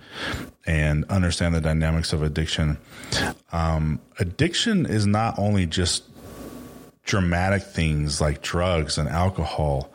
and 0.67 1.03
understand 1.05 1.55
the 1.55 1.61
dynamics 1.61 2.13
of 2.13 2.21
addiction. 2.21 2.77
Um, 3.51 3.99
addiction 4.19 4.85
is 4.85 5.07
not 5.07 5.39
only 5.39 5.65
just 5.65 6.03
dramatic 7.03 7.63
things 7.63 8.21
like 8.21 8.43
drugs 8.43 8.97
and 8.99 9.09
alcohol 9.09 9.91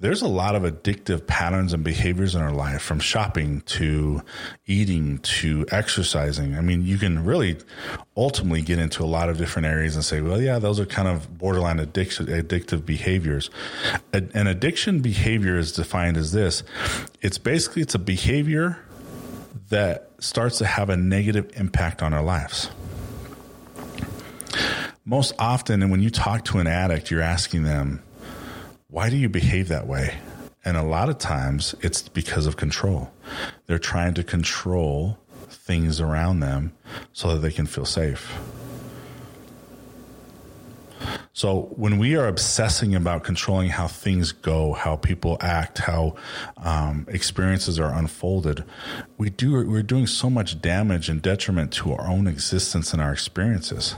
there's 0.00 0.22
a 0.22 0.28
lot 0.28 0.54
of 0.54 0.62
addictive 0.62 1.26
patterns 1.26 1.72
and 1.72 1.82
behaviors 1.82 2.34
in 2.34 2.40
our 2.40 2.52
life 2.52 2.80
from 2.82 3.00
shopping 3.00 3.62
to 3.62 4.22
eating 4.66 5.18
to 5.18 5.66
exercising. 5.72 6.56
I 6.56 6.60
mean, 6.60 6.86
you 6.86 6.98
can 6.98 7.24
really 7.24 7.56
ultimately 8.16 8.62
get 8.62 8.78
into 8.78 9.02
a 9.02 9.06
lot 9.06 9.28
of 9.28 9.38
different 9.38 9.66
areas 9.66 9.96
and 9.96 10.04
say, 10.04 10.20
well, 10.20 10.40
yeah, 10.40 10.60
those 10.60 10.78
are 10.78 10.86
kind 10.86 11.08
of 11.08 11.36
borderline 11.36 11.80
addiction, 11.80 12.26
addictive 12.26 12.86
behaviors. 12.86 13.50
An 14.12 14.46
addiction 14.46 15.00
behavior 15.00 15.58
is 15.58 15.72
defined 15.72 16.16
as 16.16 16.30
this. 16.30 16.62
It's 17.20 17.38
basically, 17.38 17.82
it's 17.82 17.96
a 17.96 17.98
behavior 17.98 18.78
that 19.70 20.10
starts 20.20 20.58
to 20.58 20.66
have 20.66 20.90
a 20.90 20.96
negative 20.96 21.50
impact 21.56 22.02
on 22.02 22.14
our 22.14 22.22
lives. 22.22 22.70
Most 25.04 25.32
often, 25.38 25.82
and 25.82 25.90
when 25.90 26.02
you 26.02 26.10
talk 26.10 26.44
to 26.46 26.58
an 26.58 26.66
addict, 26.66 27.10
you're 27.10 27.22
asking 27.22 27.64
them, 27.64 28.02
why 28.90 29.10
do 29.10 29.16
you 29.16 29.28
behave 29.28 29.68
that 29.68 29.86
way? 29.86 30.18
And 30.64 30.76
a 30.76 30.82
lot 30.82 31.08
of 31.08 31.18
times 31.18 31.74
it's 31.82 32.08
because 32.08 32.46
of 32.46 32.56
control. 32.56 33.10
They're 33.66 33.78
trying 33.78 34.14
to 34.14 34.24
control 34.24 35.18
things 35.48 36.00
around 36.00 36.40
them 36.40 36.72
so 37.12 37.34
that 37.34 37.40
they 37.40 37.52
can 37.52 37.66
feel 37.66 37.84
safe. 37.84 38.34
So 41.34 41.72
when 41.76 41.98
we 41.98 42.16
are 42.16 42.26
obsessing 42.26 42.94
about 42.94 43.22
controlling 43.22 43.68
how 43.68 43.86
things 43.86 44.32
go, 44.32 44.72
how 44.72 44.96
people 44.96 45.36
act, 45.40 45.78
how 45.78 46.16
um, 46.56 47.06
experiences 47.08 47.78
are 47.78 47.92
unfolded, 47.92 48.64
we 49.18 49.30
do 49.30 49.52
we're 49.68 49.82
doing 49.82 50.06
so 50.06 50.28
much 50.28 50.60
damage 50.60 51.08
and 51.08 51.22
detriment 51.22 51.72
to 51.74 51.92
our 51.92 52.08
own 52.08 52.26
existence 52.26 52.92
and 52.92 53.00
our 53.00 53.12
experiences 53.12 53.94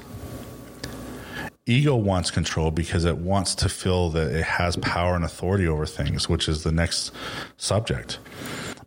ego 1.67 1.95
wants 1.95 2.31
control 2.31 2.71
because 2.71 3.05
it 3.05 3.19
wants 3.19 3.55
to 3.57 3.69
feel 3.69 4.11
that 4.11 4.33
it 4.33 4.45
has 4.45 4.77
power 4.77 5.15
and 5.15 5.25
authority 5.25 5.67
over 5.67 5.87
things, 5.87 6.29
which 6.29 6.49
is 6.49 6.63
the 6.63 6.73
next 6.73 7.13
subject. 7.57 8.19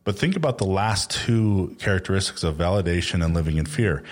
But 0.03 0.17
think 0.17 0.35
about 0.35 0.57
the 0.57 0.65
last 0.65 1.11
two 1.11 1.75
characteristics 1.79 2.43
of 2.43 2.57
validation 2.57 3.23
and 3.23 3.33
living 3.33 3.57
in 3.57 3.65
fear. 3.65 4.03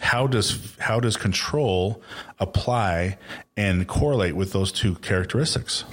How 0.00 0.26
does 0.26 0.76
how 0.78 1.00
does 1.00 1.16
control 1.16 2.02
apply 2.38 3.18
and 3.56 3.86
correlate 3.86 4.34
with 4.34 4.52
those 4.52 4.72
two 4.72 4.96
characteristics? 4.96 5.84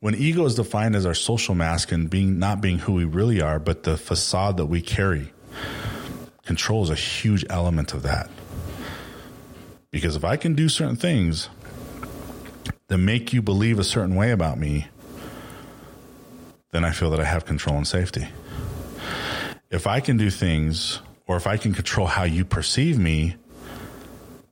When 0.00 0.16
ego 0.16 0.44
is 0.46 0.56
defined 0.56 0.96
as 0.96 1.06
our 1.06 1.14
social 1.14 1.54
mask 1.54 1.92
and 1.92 2.10
being 2.10 2.38
not 2.38 2.60
being 2.60 2.78
who 2.78 2.92
we 2.92 3.04
really 3.04 3.40
are, 3.40 3.60
but 3.60 3.84
the 3.84 3.96
facade 3.96 4.56
that 4.56 4.66
we 4.66 4.80
carry, 4.80 5.32
control 6.44 6.82
is 6.82 6.90
a 6.90 6.96
huge 6.96 7.44
element 7.48 7.92
of 7.94 8.02
that. 8.02 8.28
Because 9.92 10.16
if 10.16 10.24
I 10.24 10.36
can 10.36 10.54
do 10.54 10.70
certain 10.70 10.96
things 10.96 11.50
that 12.88 12.96
make 12.96 13.32
you 13.32 13.42
believe 13.42 13.78
a 13.78 13.84
certain 13.84 14.16
way 14.16 14.32
about 14.32 14.58
me, 14.58 14.86
then 16.70 16.82
I 16.84 16.90
feel 16.90 17.10
that 17.10 17.20
I 17.20 17.24
have 17.24 17.44
control 17.44 17.76
and 17.76 17.86
safety. 17.86 18.26
If 19.70 19.86
I 19.86 20.00
can 20.00 20.16
do 20.16 20.30
things 20.30 21.00
or 21.26 21.36
if 21.36 21.46
I 21.46 21.58
can 21.58 21.74
control 21.74 22.06
how 22.06 22.24
you 22.24 22.44
perceive 22.44 22.98
me, 22.98 23.36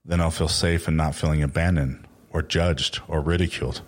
then 0.05 0.21
I'll 0.21 0.31
feel 0.31 0.49
safe 0.49 0.87
and 0.89 0.97
not 0.97 1.15
feeling 1.15 1.43
abandoned 1.43 2.07
or 2.31 2.43
judged 2.43 3.01
or 3.09 3.23
ridiculed. 3.23 3.81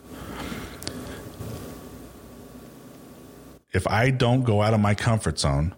If 3.72 3.86
I 3.86 4.10
don't 4.10 4.42
go 4.42 4.62
out 4.62 4.72
of 4.72 4.80
my 4.80 4.94
comfort 4.94 5.38
zone 5.38 5.74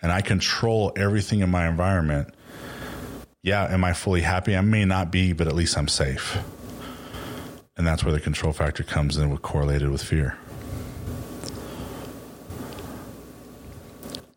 and 0.00 0.12
I 0.12 0.20
control 0.20 0.92
everything 0.96 1.40
in 1.40 1.50
my 1.50 1.68
environment, 1.68 2.32
yeah, 3.42 3.64
am 3.72 3.82
I 3.82 3.92
fully 3.92 4.20
happy? 4.20 4.56
I 4.56 4.60
may 4.60 4.84
not 4.84 5.10
be, 5.10 5.32
but 5.32 5.48
at 5.48 5.54
least 5.54 5.76
I'm 5.76 5.88
safe. 5.88 6.38
And 7.76 7.86
that's 7.86 8.04
where 8.04 8.12
the 8.12 8.20
control 8.20 8.52
factor 8.52 8.84
comes 8.84 9.16
in 9.16 9.30
with 9.30 9.42
correlated 9.42 9.90
with 9.90 10.02
fear. 10.02 10.36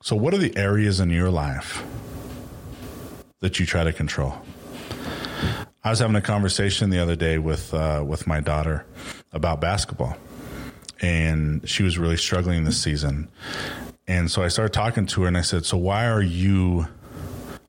So, 0.02 0.16
what 0.16 0.34
are 0.34 0.38
the 0.38 0.56
areas 0.56 1.00
in 1.00 1.10
your 1.10 1.30
life 1.30 1.84
that 3.42 3.60
you 3.60 3.66
try 3.66 3.84
to 3.84 3.94
control? 3.94 4.36
I 5.84 5.92
was 5.92 6.00
having 6.00 6.16
a 6.16 6.22
conversation 6.22 6.90
the 6.90 7.00
other 7.00 7.16
day 7.16 7.38
with 7.38 7.74
uh, 7.74 8.04
with 8.06 8.26
my 8.26 8.40
daughter 8.40 8.86
about 9.34 9.62
basketball, 9.62 10.18
and 11.02 11.68
she 11.68 11.84
was 11.84 11.98
really 11.98 12.18
struggling 12.18 12.64
this 12.64 12.82
season. 12.82 13.30
And 14.08 14.32
so 14.32 14.44
I 14.44 14.48
started 14.48 14.74
talking 14.74 15.06
to 15.08 15.24
her, 15.24 15.28
and 15.28 15.38
I 15.38 15.42
said, 15.42 15.66
"So 15.66 15.78
why 15.78 16.08
are 16.08 16.22
you?" 16.22 16.88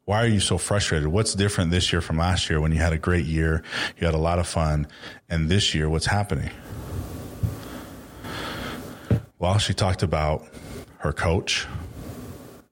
Why 0.07 0.23
are 0.23 0.29
you 0.29 0.39
so 0.39 0.57
frustrated? 0.57 1.09
What's 1.09 1.35
different 1.35 1.73
this 1.73 1.93
year 1.93 2.01
from 2.01 2.17
last 2.17 2.49
year 2.49 2.61
when 2.61 2.71
you 2.71 2.79
had 2.79 2.93
a 2.93 2.99
great 2.99 3.27
year, 3.27 3.65
you 3.99 4.07
had 4.07 4.15
a 4.15 4.19
lot 4.19 4.39
of 4.39 4.47
fun, 4.47 4.87
and 5.29 5.49
this 5.49 5.75
year, 5.75 5.89
what's 5.89 6.07
happening? 6.07 6.49
Well, 9.41 9.59
she 9.59 9.75
talked 9.75 10.05
about 10.05 10.47
her 10.99 11.13
coach 11.13 11.67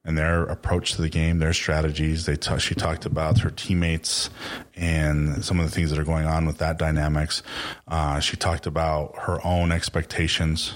and 0.05 0.17
their 0.17 0.45
approach 0.45 0.93
to 0.93 1.03
the 1.03 1.09
game, 1.09 1.41
their 1.41 1.53
strategies. 1.53 2.25
They 2.25 2.37
t- 2.37 2.61
she 2.61 2.77
talked 2.77 3.05
about 3.05 3.41
her 3.41 3.51
teammates 3.51 4.31
and 4.77 5.45
some 5.45 5.59
of 5.59 5.67
the 5.67 5.73
things 5.73 5.91
that 5.91 5.99
are 5.99 6.05
going 6.05 6.27
on 6.27 6.47
with 6.47 6.59
that 6.59 6.79
dynamics. 6.79 7.43
Uh, 7.89 8.21
she 8.21 8.37
talked 8.37 8.69
about 8.69 9.19
her 9.19 9.45
own 9.45 9.73
expectations, 9.73 10.75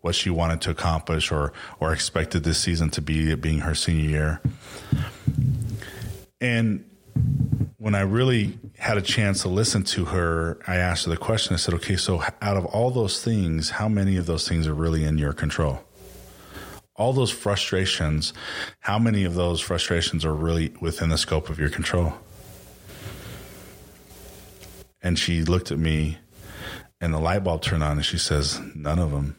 what 0.00 0.16
she 0.16 0.28
wanted 0.28 0.60
to 0.62 0.70
accomplish 0.70 1.30
or 1.30 1.52
or 1.78 1.92
expected 1.92 2.42
this 2.42 2.58
season 2.58 2.90
to 2.90 3.00
be, 3.00 3.32
being 3.36 3.60
her 3.60 3.76
senior 3.76 4.10
year. 4.10 4.40
And 6.40 6.84
when 7.78 7.94
I 7.94 8.00
really 8.00 8.58
had 8.78 8.96
a 8.98 9.02
chance 9.02 9.42
to 9.42 9.48
listen 9.48 9.82
to 9.84 10.06
her, 10.06 10.58
I 10.66 10.76
asked 10.76 11.04
her 11.04 11.10
the 11.10 11.16
question. 11.16 11.54
I 11.54 11.56
said, 11.56 11.74
"Okay, 11.74 11.96
so 11.96 12.22
out 12.40 12.56
of 12.56 12.64
all 12.66 12.90
those 12.90 13.22
things, 13.22 13.70
how 13.70 13.88
many 13.88 14.16
of 14.16 14.26
those 14.26 14.48
things 14.48 14.66
are 14.66 14.74
really 14.74 15.04
in 15.04 15.18
your 15.18 15.32
control?" 15.32 15.84
all 17.00 17.14
those 17.14 17.30
frustrations, 17.30 18.34
how 18.80 18.98
many 18.98 19.24
of 19.24 19.32
those 19.32 19.58
frustrations 19.58 20.22
are 20.22 20.34
really 20.34 20.70
within 20.82 21.08
the 21.08 21.16
scope 21.16 21.48
of 21.48 21.58
your 21.58 21.70
control? 21.70 22.12
And 25.02 25.18
she 25.18 25.42
looked 25.42 25.72
at 25.72 25.78
me 25.78 26.18
and 27.00 27.14
the 27.14 27.18
light 27.18 27.42
bulb 27.42 27.62
turned 27.62 27.82
on 27.82 27.92
and 27.92 28.04
she 28.04 28.18
says, 28.18 28.60
None 28.74 28.98
of 28.98 29.12
them. 29.12 29.36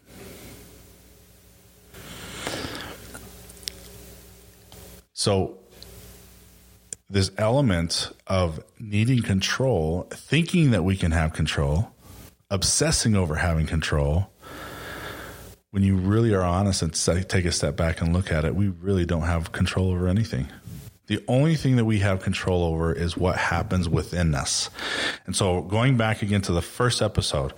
So, 5.13 5.59
this 7.11 7.29
element 7.37 8.11
of 8.27 8.63
needing 8.79 9.21
control, 9.21 10.07
thinking 10.11 10.71
that 10.71 10.83
we 10.83 10.95
can 10.95 11.11
have 11.11 11.33
control, 11.33 11.91
obsessing 12.49 13.15
over 13.15 13.35
having 13.35 13.67
control, 13.67 14.31
when 15.71 15.83
you 15.83 15.95
really 15.95 16.33
are 16.33 16.43
honest 16.43 16.81
and 16.81 16.93
take 17.29 17.45
a 17.45 17.51
step 17.51 17.75
back 17.75 18.01
and 18.01 18.13
look 18.13 18.31
at 18.31 18.45
it, 18.45 18.55
we 18.55 18.67
really 18.67 19.05
don't 19.05 19.23
have 19.23 19.51
control 19.51 19.91
over 19.91 20.07
anything. 20.07 20.47
The 21.07 21.23
only 21.27 21.55
thing 21.55 21.75
that 21.77 21.85
we 21.85 21.99
have 21.99 22.21
control 22.21 22.63
over 22.63 22.93
is 22.93 23.17
what 23.17 23.37
happens 23.37 23.89
within 23.89 24.33
us. 24.33 24.69
And 25.25 25.35
so, 25.35 25.61
going 25.61 25.97
back 25.97 26.21
again 26.21 26.41
to 26.43 26.53
the 26.53 26.61
first 26.61 27.01
episode, 27.01 27.53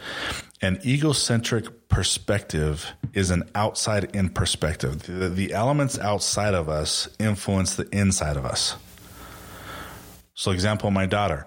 an 0.62 0.79
egocentric 0.83 1.88
perspective 1.88 2.91
is 3.13 3.29
an 3.29 3.43
outside 3.53 4.15
in 4.15 4.29
perspective. 4.29 5.03
The, 5.03 5.29
the 5.29 5.53
elements 5.53 6.00
outside 6.00 6.55
of 6.55 6.69
us 6.69 7.07
influence 7.19 7.75
the 7.75 7.88
inside 7.95 8.38
of 8.38 8.45
us. 8.45 8.75
So, 10.36 10.50
example, 10.50 10.90
my 10.90 11.06
daughter, 11.06 11.46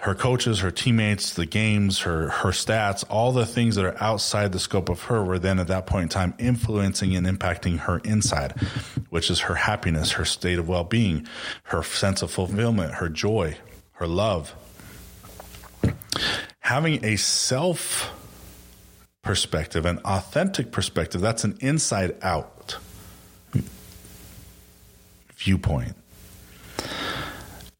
her 0.00 0.14
coaches, 0.14 0.60
her 0.60 0.70
teammates, 0.70 1.32
the 1.32 1.46
games, 1.46 2.00
her 2.00 2.28
her 2.28 2.50
stats, 2.50 3.02
all 3.08 3.32
the 3.32 3.46
things 3.46 3.74
that 3.76 3.86
are 3.86 3.96
outside 4.02 4.52
the 4.52 4.58
scope 4.58 4.90
of 4.90 5.02
her 5.04 5.24
were 5.24 5.38
then 5.38 5.58
at 5.58 5.68
that 5.68 5.86
point 5.86 6.02
in 6.04 6.08
time 6.10 6.34
influencing 6.38 7.16
and 7.16 7.26
impacting 7.26 7.78
her 7.78 7.98
inside, 8.00 8.52
which 9.08 9.30
is 9.30 9.40
her 9.40 9.54
happiness, 9.54 10.12
her 10.12 10.26
state 10.26 10.58
of 10.58 10.68
well 10.68 10.84
being, 10.84 11.26
her 11.64 11.82
sense 11.82 12.20
of 12.20 12.30
fulfillment, 12.30 12.94
her 12.94 13.08
joy, 13.08 13.56
her 13.92 14.06
love. 14.06 14.54
Having 16.60 17.06
a 17.06 17.16
self 17.16 18.12
perspective, 19.22 19.86
an 19.86 20.00
authentic 20.04 20.70
perspective, 20.70 21.22
that's 21.22 21.44
an 21.44 21.56
inside 21.60 22.14
out 22.20 22.76
viewpoint 25.34 25.96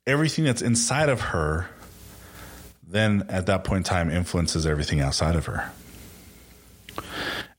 everything 0.09 0.45
that's 0.45 0.63
inside 0.63 1.09
of 1.09 1.21
her 1.21 1.69
then 2.89 3.27
at 3.29 3.47
that 3.47 3.65
point 3.65 3.79
in 3.79 3.85
time 3.85 4.11
influences 4.11 4.67
everything 4.67 5.01
outside 5.01 5.37
of 5.37 5.47
her. 5.47 5.71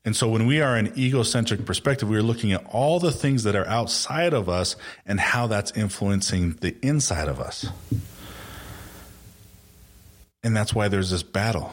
And 0.04 0.16
so 0.16 0.28
when 0.28 0.46
we 0.46 0.60
are 0.60 0.76
an 0.76 0.92
egocentric 0.98 1.64
perspective, 1.64 2.08
we 2.08 2.16
are 2.16 2.22
looking 2.22 2.52
at 2.52 2.64
all 2.66 2.98
the 2.98 3.12
things 3.12 3.44
that 3.44 3.54
are 3.54 3.66
outside 3.66 4.32
of 4.32 4.48
us 4.48 4.76
and 5.06 5.20
how 5.20 5.46
that's 5.46 5.70
influencing 5.72 6.52
the 6.54 6.74
inside 6.82 7.28
of 7.28 7.38
us. 7.38 7.68
And 10.42 10.56
that's 10.56 10.74
why 10.74 10.88
there's 10.88 11.10
this 11.10 11.22
battle 11.22 11.72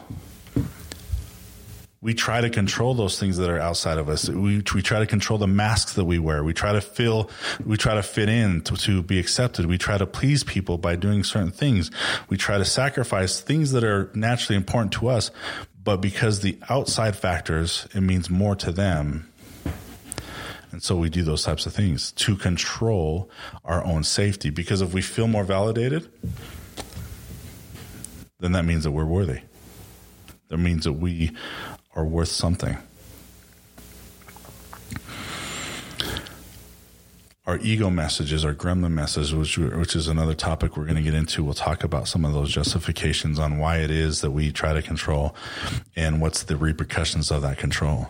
we 2.00 2.14
try 2.14 2.42
to 2.42 2.50
control 2.50 2.94
those 2.94 3.20
things 3.20 3.38
that 3.38 3.50
are 3.50 3.60
outside 3.60 3.98
of 3.98 4.08
us. 4.08 4.30
We, 4.30 4.62
we 4.74 4.82
try 4.82 5.00
to 5.00 5.08
control 5.08 5.40
the 5.40 5.48
masks 5.48 5.94
that 5.94 6.06
we 6.06 6.20
wear. 6.20 6.44
We 6.44 6.54
try 6.54 6.74
to 6.74 6.82
feel, 6.82 7.30
we 7.66 7.76
try 7.76 7.96
to 7.96 8.04
fit 8.04 8.30
in 8.30 8.62
to, 8.62 8.76
to 8.76 9.02
be 9.02 9.20
accepted. 9.20 9.66
We 9.66 9.80
try 9.80 9.98
to 9.98 10.06
please 10.06 10.44
people 10.44 10.78
by 10.78 10.96
doing 10.96 11.24
certain 11.24 11.52
things. 11.52 11.90
We 12.30 12.38
try 12.38 12.60
to 12.60 12.66
sacrifice 12.66 13.42
things 13.42 13.72
that 13.72 13.84
are 13.84 14.12
naturally 14.14 14.58
important 14.58 14.94
to 14.94 15.08
us, 15.08 15.32
but 15.84 15.98
because 15.98 16.42
the 16.42 16.60
outside 16.70 17.16
factors, 17.16 17.88
it 17.96 18.02
means 18.02 18.30
more 18.30 18.56
to 18.58 18.72
them. 18.72 19.32
And 20.72 20.84
so 20.84 20.96
we 20.98 21.10
do 21.10 21.24
those 21.24 21.44
types 21.44 21.66
of 21.66 21.74
things 21.74 22.12
to 22.12 22.36
control 22.36 23.32
our 23.66 23.84
own 23.84 24.04
safety. 24.04 24.52
Because 24.52 24.82
if 24.82 24.94
we 24.94 25.02
feel 25.02 25.28
more 25.28 25.44
validated, 25.44 26.08
then 28.40 28.52
that 28.52 28.66
means 28.66 28.84
that 28.84 28.92
we're 28.92 29.06
worthy. 29.06 29.40
That 30.50 30.58
means 30.58 30.84
that 30.84 30.94
we 30.94 31.32
are 31.98 32.06
worth 32.06 32.30
something. 32.30 32.78
Our 37.48 37.58
ego 37.58 37.90
messages, 37.90 38.46
our 38.46 38.54
gremlin 38.54 38.92
messages, 38.92 39.34
which, 39.34 39.58
which 39.58 39.96
is 39.96 40.08
another 40.08 40.34
topic 40.34 40.78
we're 40.78 40.84
going 40.84 40.98
to 40.98 41.02
get 41.02 41.14
into. 41.14 41.44
We'll 41.44 41.54
talk 41.54 41.84
about 41.84 42.08
some 42.08 42.24
of 42.24 42.34
those 42.34 42.52
justifications 42.52 43.40
on 43.40 43.58
why 43.58 43.78
it 43.78 43.90
is 43.90 44.22
that 44.22 44.32
we 44.32 44.52
try 44.52 44.74
to 44.74 44.82
control 44.82 45.34
and 45.96 46.22
what's 46.22 46.44
the 46.44 46.56
repercussions 46.56 47.32
of 47.32 47.42
that 47.42 47.58
control. 47.58 48.10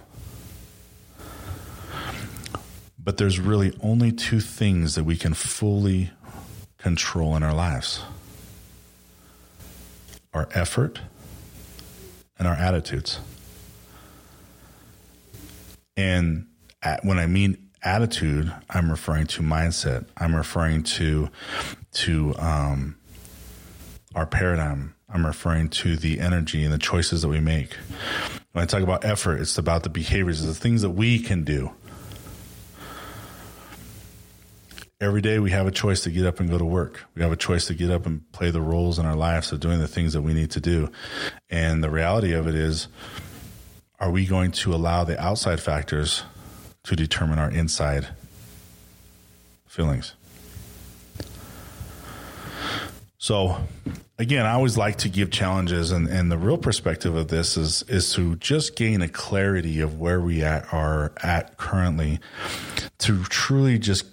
But 3.01 3.17
there's 3.17 3.39
really 3.39 3.77
only 3.81 4.11
two 4.11 4.41
things 4.41 4.95
that 4.95 5.05
we 5.05 5.15
can 5.15 5.33
fully 5.33 6.11
control 6.77 7.35
in 7.35 7.41
our 7.43 7.53
lives 7.53 8.03
our 10.33 10.49
effort 10.53 10.99
and 12.37 12.47
our 12.47 12.53
attitudes. 12.53 13.19
And 15.97 16.47
at, 16.81 17.03
when 17.03 17.17
I 17.17 17.25
mean 17.25 17.57
attitude, 17.83 18.53
I'm 18.69 18.89
referring 18.89 19.27
to 19.27 19.41
mindset. 19.41 20.05
I'm 20.15 20.35
referring 20.35 20.83
to 20.83 21.29
to 21.93 22.35
um, 22.37 22.95
our 24.15 24.27
paradigm. 24.27 24.95
I'm 25.09 25.25
referring 25.25 25.69
to 25.69 25.95
the 25.95 26.19
energy 26.19 26.63
and 26.63 26.73
the 26.73 26.77
choices 26.77 27.21
that 27.23 27.29
we 27.29 27.39
make. 27.39 27.73
When 28.51 28.63
I 28.63 28.65
talk 28.65 28.83
about 28.83 29.05
effort, 29.05 29.39
it's 29.39 29.57
about 29.57 29.83
the 29.83 29.89
behaviors, 29.89 30.43
the 30.43 30.53
things 30.53 30.81
that 30.81 30.91
we 30.91 31.19
can 31.19 31.43
do. 31.43 31.71
Every 34.99 35.21
day 35.21 35.39
we 35.39 35.51
have 35.51 35.67
a 35.67 35.71
choice 35.71 36.01
to 36.01 36.09
get 36.09 36.25
up 36.25 36.39
and 36.39 36.49
go 36.49 36.57
to 36.57 36.65
work. 36.65 37.05
We 37.15 37.21
have 37.21 37.31
a 37.31 37.37
choice 37.37 37.67
to 37.67 37.75
get 37.75 37.91
up 37.91 38.05
and 38.05 38.29
play 38.31 38.49
the 38.49 38.61
roles 38.61 38.97
in 38.97 39.05
our 39.05 39.15
lives 39.15 39.51
of 39.51 39.59
doing 39.59 39.79
the 39.79 39.87
things 39.87 40.13
that 40.13 40.23
we 40.23 40.33
need 40.33 40.51
to 40.51 40.59
do. 40.59 40.89
And 41.49 41.83
the 41.83 41.89
reality 41.89 42.33
of 42.33 42.47
it 42.47 42.55
is, 42.55 42.87
are 43.99 44.11
we 44.11 44.25
going 44.25 44.51
to 44.51 44.73
allow 44.73 45.03
the 45.03 45.19
outside 45.19 45.59
factors 45.59 46.23
to 46.83 46.95
determine 46.95 47.39
our 47.39 47.49
inside 47.49 48.07
feelings? 49.65 50.13
So, 53.17 53.57
again, 54.19 54.45
I 54.45 54.53
always 54.53 54.77
like 54.77 54.97
to 54.97 55.09
give 55.09 55.31
challenges, 55.31 55.91
and, 55.91 56.07
and 56.07 56.31
the 56.31 56.37
real 56.37 56.57
perspective 56.57 57.15
of 57.15 57.27
this 57.27 57.57
is 57.57 57.83
is 57.83 58.13
to 58.13 58.35
just 58.35 58.75
gain 58.75 59.01
a 59.01 59.09
clarity 59.09 59.81
of 59.81 59.99
where 59.99 60.21
we 60.21 60.43
at, 60.43 60.71
are 60.71 61.11
at 61.23 61.57
currently, 61.57 62.19
to 62.99 63.23
truly 63.23 63.79
just 63.79 64.05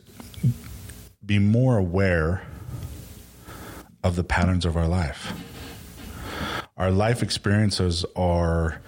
be 1.25 1.39
more 1.39 1.77
aware 1.77 2.43
of 4.03 4.17
the 4.17 4.25
patterns 4.25 4.65
of 4.65 4.77
our 4.77 4.89
life. 4.89 5.33
Our 6.77 6.91
life 6.91 7.23
experiences 7.23 8.05
are 8.17 8.81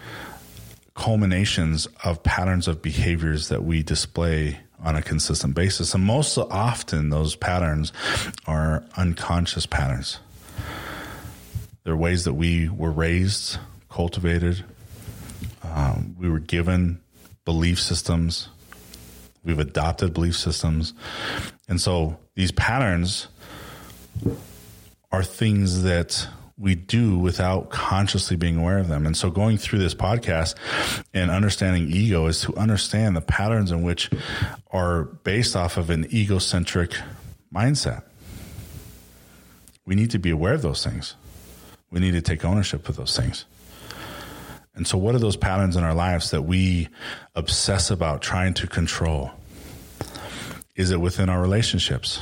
culminations 0.97 1.87
of 2.03 2.23
patterns 2.23 2.67
of 2.67 2.83
behaviors 2.83 3.49
that 3.49 3.63
we 3.63 3.83
display 3.83 4.59
on 4.83 4.97
a 4.97 5.03
consistent 5.03 5.55
basis. 5.55 5.95
And 5.95 6.03
most 6.03 6.37
often, 6.37 7.11
those 7.11 7.37
patterns 7.37 7.93
are 8.47 8.85
unconscious 8.97 9.67
patterns. 9.67 10.19
They're 11.85 11.97
ways 11.97 12.25
that 12.25 12.35
we 12.35 12.69
were 12.69 12.91
raised, 12.91 13.59
cultivated, 13.89 14.65
um, 15.63 16.17
we 16.19 16.29
were 16.29 16.41
given 16.41 17.01
belief 17.45 17.81
systems, 17.81 18.49
We've 19.47 19.61
adopted 19.61 20.13
belief 20.13 20.37
systems. 20.37 20.93
And 21.69 21.81
so 21.81 22.19
these 22.35 22.51
patterns 22.51 23.29
are 25.13 25.23
things 25.23 25.85
that 25.85 26.27
we 26.59 26.75
do 26.75 27.19
without 27.19 27.71
consciously 27.71 28.37
being 28.37 28.57
aware 28.57 28.79
of 28.79 28.89
them. 28.89 29.05
And 29.05 29.17
so 29.17 29.31
going 29.31 29.59
through 29.59 29.79
this 29.79 29.95
podcast 29.95 30.55
and 31.13 31.31
understanding 31.31 31.91
ego 31.91 32.27
is 32.27 32.41
to 32.43 32.57
understand 32.57 33.15
the 33.15 33.21
patterns 33.21 33.71
in 33.71 33.83
which 33.83 34.11
are 34.71 35.05
based 35.05 35.55
off 35.55 35.77
of 35.77 35.91
an 35.91 36.07
egocentric 36.15 36.93
mindset. 37.53 38.05
We 39.85 39.95
need 39.95 40.13
to 40.13 40.19
be 40.19 40.31
aware 40.31 40.55
of 40.55 40.63
those 40.63 40.83
things. 40.83 41.15
We 41.91 42.01
need 42.01 42.13
to 42.13 42.23
take 42.23 42.45
ownership 42.45 42.89
of 42.89 42.97
those 42.97 43.17
things. 43.17 43.45
And 44.75 44.87
so, 44.87 44.99
what 44.99 45.15
are 45.15 45.19
those 45.19 45.37
patterns 45.37 45.77
in 45.77 45.85
our 45.85 45.95
lives 45.95 46.33
that 46.33 46.43
we 46.43 46.89
obsess 47.35 47.91
about 47.91 48.21
trying 48.21 48.55
to 48.55 48.67
control? 48.67 49.31
Is 50.75 50.91
it 50.91 51.01
within 51.01 51.31
our 51.31 51.41
relationships? 51.41 52.21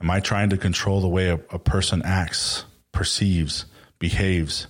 Am 0.00 0.10
I 0.10 0.20
trying 0.20 0.50
to 0.50 0.56
control 0.56 1.00
the 1.00 1.08
way 1.08 1.28
a, 1.28 1.34
a 1.50 1.58
person 1.58 2.02
acts, 2.02 2.64
perceives, 2.92 3.64
behaves, 3.98 4.66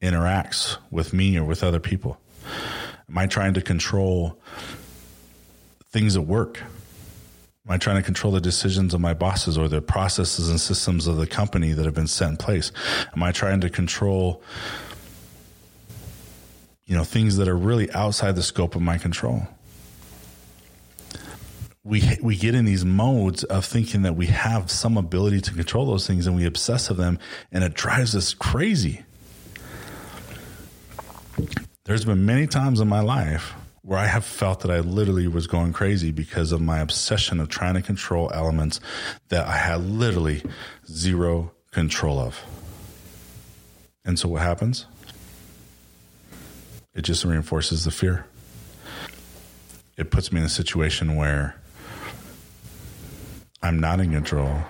interacts 0.00 0.78
with 0.90 1.12
me 1.12 1.36
or 1.36 1.44
with 1.44 1.62
other 1.62 1.80
people? 1.80 2.18
Am 3.08 3.18
I 3.18 3.26
trying 3.26 3.54
to 3.54 3.62
control 3.62 4.38
things 5.90 6.16
at 6.16 6.26
work? 6.26 6.60
Am 6.60 7.74
I 7.74 7.78
trying 7.78 7.96
to 7.96 8.02
control 8.02 8.32
the 8.32 8.40
decisions 8.40 8.94
of 8.94 9.00
my 9.00 9.12
bosses 9.12 9.58
or 9.58 9.68
the 9.68 9.82
processes 9.82 10.48
and 10.48 10.60
systems 10.60 11.06
of 11.06 11.16
the 11.16 11.26
company 11.26 11.72
that 11.72 11.84
have 11.84 11.94
been 11.94 12.06
set 12.06 12.30
in 12.30 12.36
place? 12.36 12.72
Am 13.14 13.22
I 13.22 13.32
trying 13.32 13.60
to 13.60 13.70
control, 13.70 14.42
you 16.86 16.96
know, 16.96 17.04
things 17.04 17.36
that 17.36 17.48
are 17.48 17.56
really 17.56 17.90
outside 17.92 18.36
the 18.36 18.42
scope 18.42 18.74
of 18.74 18.82
my 18.82 18.96
control? 18.96 19.46
We 21.88 22.18
we 22.22 22.36
get 22.36 22.54
in 22.54 22.66
these 22.66 22.84
modes 22.84 23.44
of 23.44 23.64
thinking 23.64 24.02
that 24.02 24.14
we 24.14 24.26
have 24.26 24.70
some 24.70 24.98
ability 24.98 25.40
to 25.40 25.54
control 25.54 25.86
those 25.86 26.06
things 26.06 26.26
and 26.26 26.36
we 26.36 26.44
obsess 26.44 26.90
of 26.90 26.98
them 26.98 27.18
and 27.50 27.64
it 27.64 27.72
drives 27.74 28.14
us 28.14 28.34
crazy 28.34 29.02
there's 31.84 32.04
been 32.04 32.26
many 32.26 32.46
times 32.46 32.80
in 32.80 32.88
my 32.88 33.00
life 33.00 33.54
where 33.80 33.98
I 33.98 34.04
have 34.04 34.24
felt 34.26 34.60
that 34.60 34.70
I 34.70 34.80
literally 34.80 35.28
was 35.28 35.46
going 35.46 35.72
crazy 35.72 36.10
because 36.10 36.52
of 36.52 36.60
my 36.60 36.80
obsession 36.80 37.40
of 37.40 37.48
trying 37.48 37.72
to 37.74 37.80
control 37.80 38.30
elements 38.34 38.80
that 39.28 39.46
I 39.46 39.56
had 39.56 39.80
literally 39.80 40.42
zero 40.86 41.52
control 41.70 42.18
of. 42.18 42.44
And 44.04 44.18
so 44.18 44.28
what 44.28 44.42
happens? 44.42 44.84
It 46.94 47.02
just 47.02 47.24
reinforces 47.24 47.86
the 47.86 47.90
fear. 47.90 48.26
It 49.96 50.10
puts 50.10 50.30
me 50.30 50.40
in 50.40 50.46
a 50.46 50.50
situation 50.50 51.16
where 51.16 51.58
I'm 53.62 53.80
not 53.80 54.00
in 54.00 54.12
control 54.12 54.62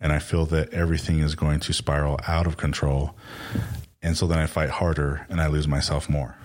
and 0.00 0.12
I 0.12 0.18
feel 0.18 0.46
that 0.46 0.72
everything 0.72 1.20
is 1.20 1.34
going 1.34 1.60
to 1.60 1.72
spiral 1.72 2.18
out 2.26 2.46
of 2.46 2.56
control. 2.56 3.14
And 4.02 4.16
so 4.16 4.26
then 4.26 4.38
I 4.38 4.46
fight 4.46 4.70
harder 4.70 5.26
and 5.28 5.40
I 5.40 5.46
lose 5.46 5.68
myself 5.68 6.08
more. 6.08 6.36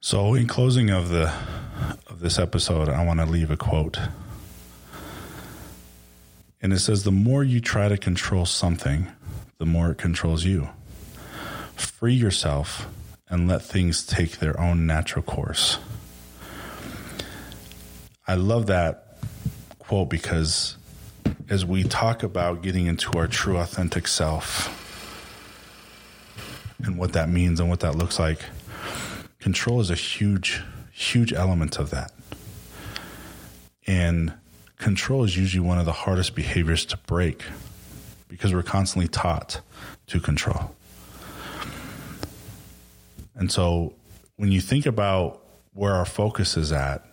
So 0.00 0.34
in 0.34 0.46
closing 0.46 0.90
of 0.90 1.08
the 1.08 1.32
of 2.06 2.20
this 2.20 2.38
episode, 2.38 2.88
I 2.88 3.04
want 3.04 3.20
to 3.20 3.26
leave 3.26 3.50
a 3.50 3.56
quote. 3.56 3.98
And 6.60 6.72
it 6.72 6.78
says 6.78 7.04
the 7.04 7.10
more 7.10 7.44
you 7.44 7.60
try 7.60 7.88
to 7.88 7.96
control 7.96 8.46
something, 8.46 9.08
the 9.58 9.66
more 9.66 9.90
it 9.90 9.98
controls 9.98 10.44
you. 10.44 10.68
Free 11.76 12.14
yourself 12.14 12.86
and 13.28 13.48
let 13.48 13.62
things 13.62 14.06
take 14.06 14.38
their 14.38 14.58
own 14.60 14.86
natural 14.86 15.22
course. 15.22 15.78
I 18.26 18.34
love 18.36 18.66
that 18.66 19.03
quote 19.86 20.08
because 20.08 20.76
as 21.48 21.64
we 21.64 21.84
talk 21.84 22.22
about 22.22 22.62
getting 22.62 22.86
into 22.86 23.12
our 23.18 23.26
true 23.26 23.58
authentic 23.58 24.06
self 24.08 24.80
and 26.82 26.98
what 26.98 27.12
that 27.12 27.28
means 27.28 27.60
and 27.60 27.68
what 27.68 27.80
that 27.80 27.94
looks 27.94 28.18
like, 28.18 28.40
control 29.40 29.80
is 29.80 29.90
a 29.90 29.94
huge, 29.94 30.62
huge 30.92 31.32
element 31.32 31.78
of 31.78 31.90
that. 31.90 32.12
And 33.86 34.32
control 34.78 35.24
is 35.24 35.36
usually 35.36 35.66
one 35.66 35.78
of 35.78 35.84
the 35.84 35.92
hardest 35.92 36.34
behaviors 36.34 36.86
to 36.86 36.96
break 37.06 37.42
because 38.28 38.54
we're 38.54 38.62
constantly 38.62 39.08
taught 39.08 39.60
to 40.06 40.18
control. 40.18 40.74
And 43.34 43.52
so 43.52 43.94
when 44.36 44.50
you 44.50 44.60
think 44.60 44.86
about 44.86 45.42
where 45.74 45.94
our 45.94 46.06
focus 46.06 46.56
is 46.56 46.72
at, 46.72 47.04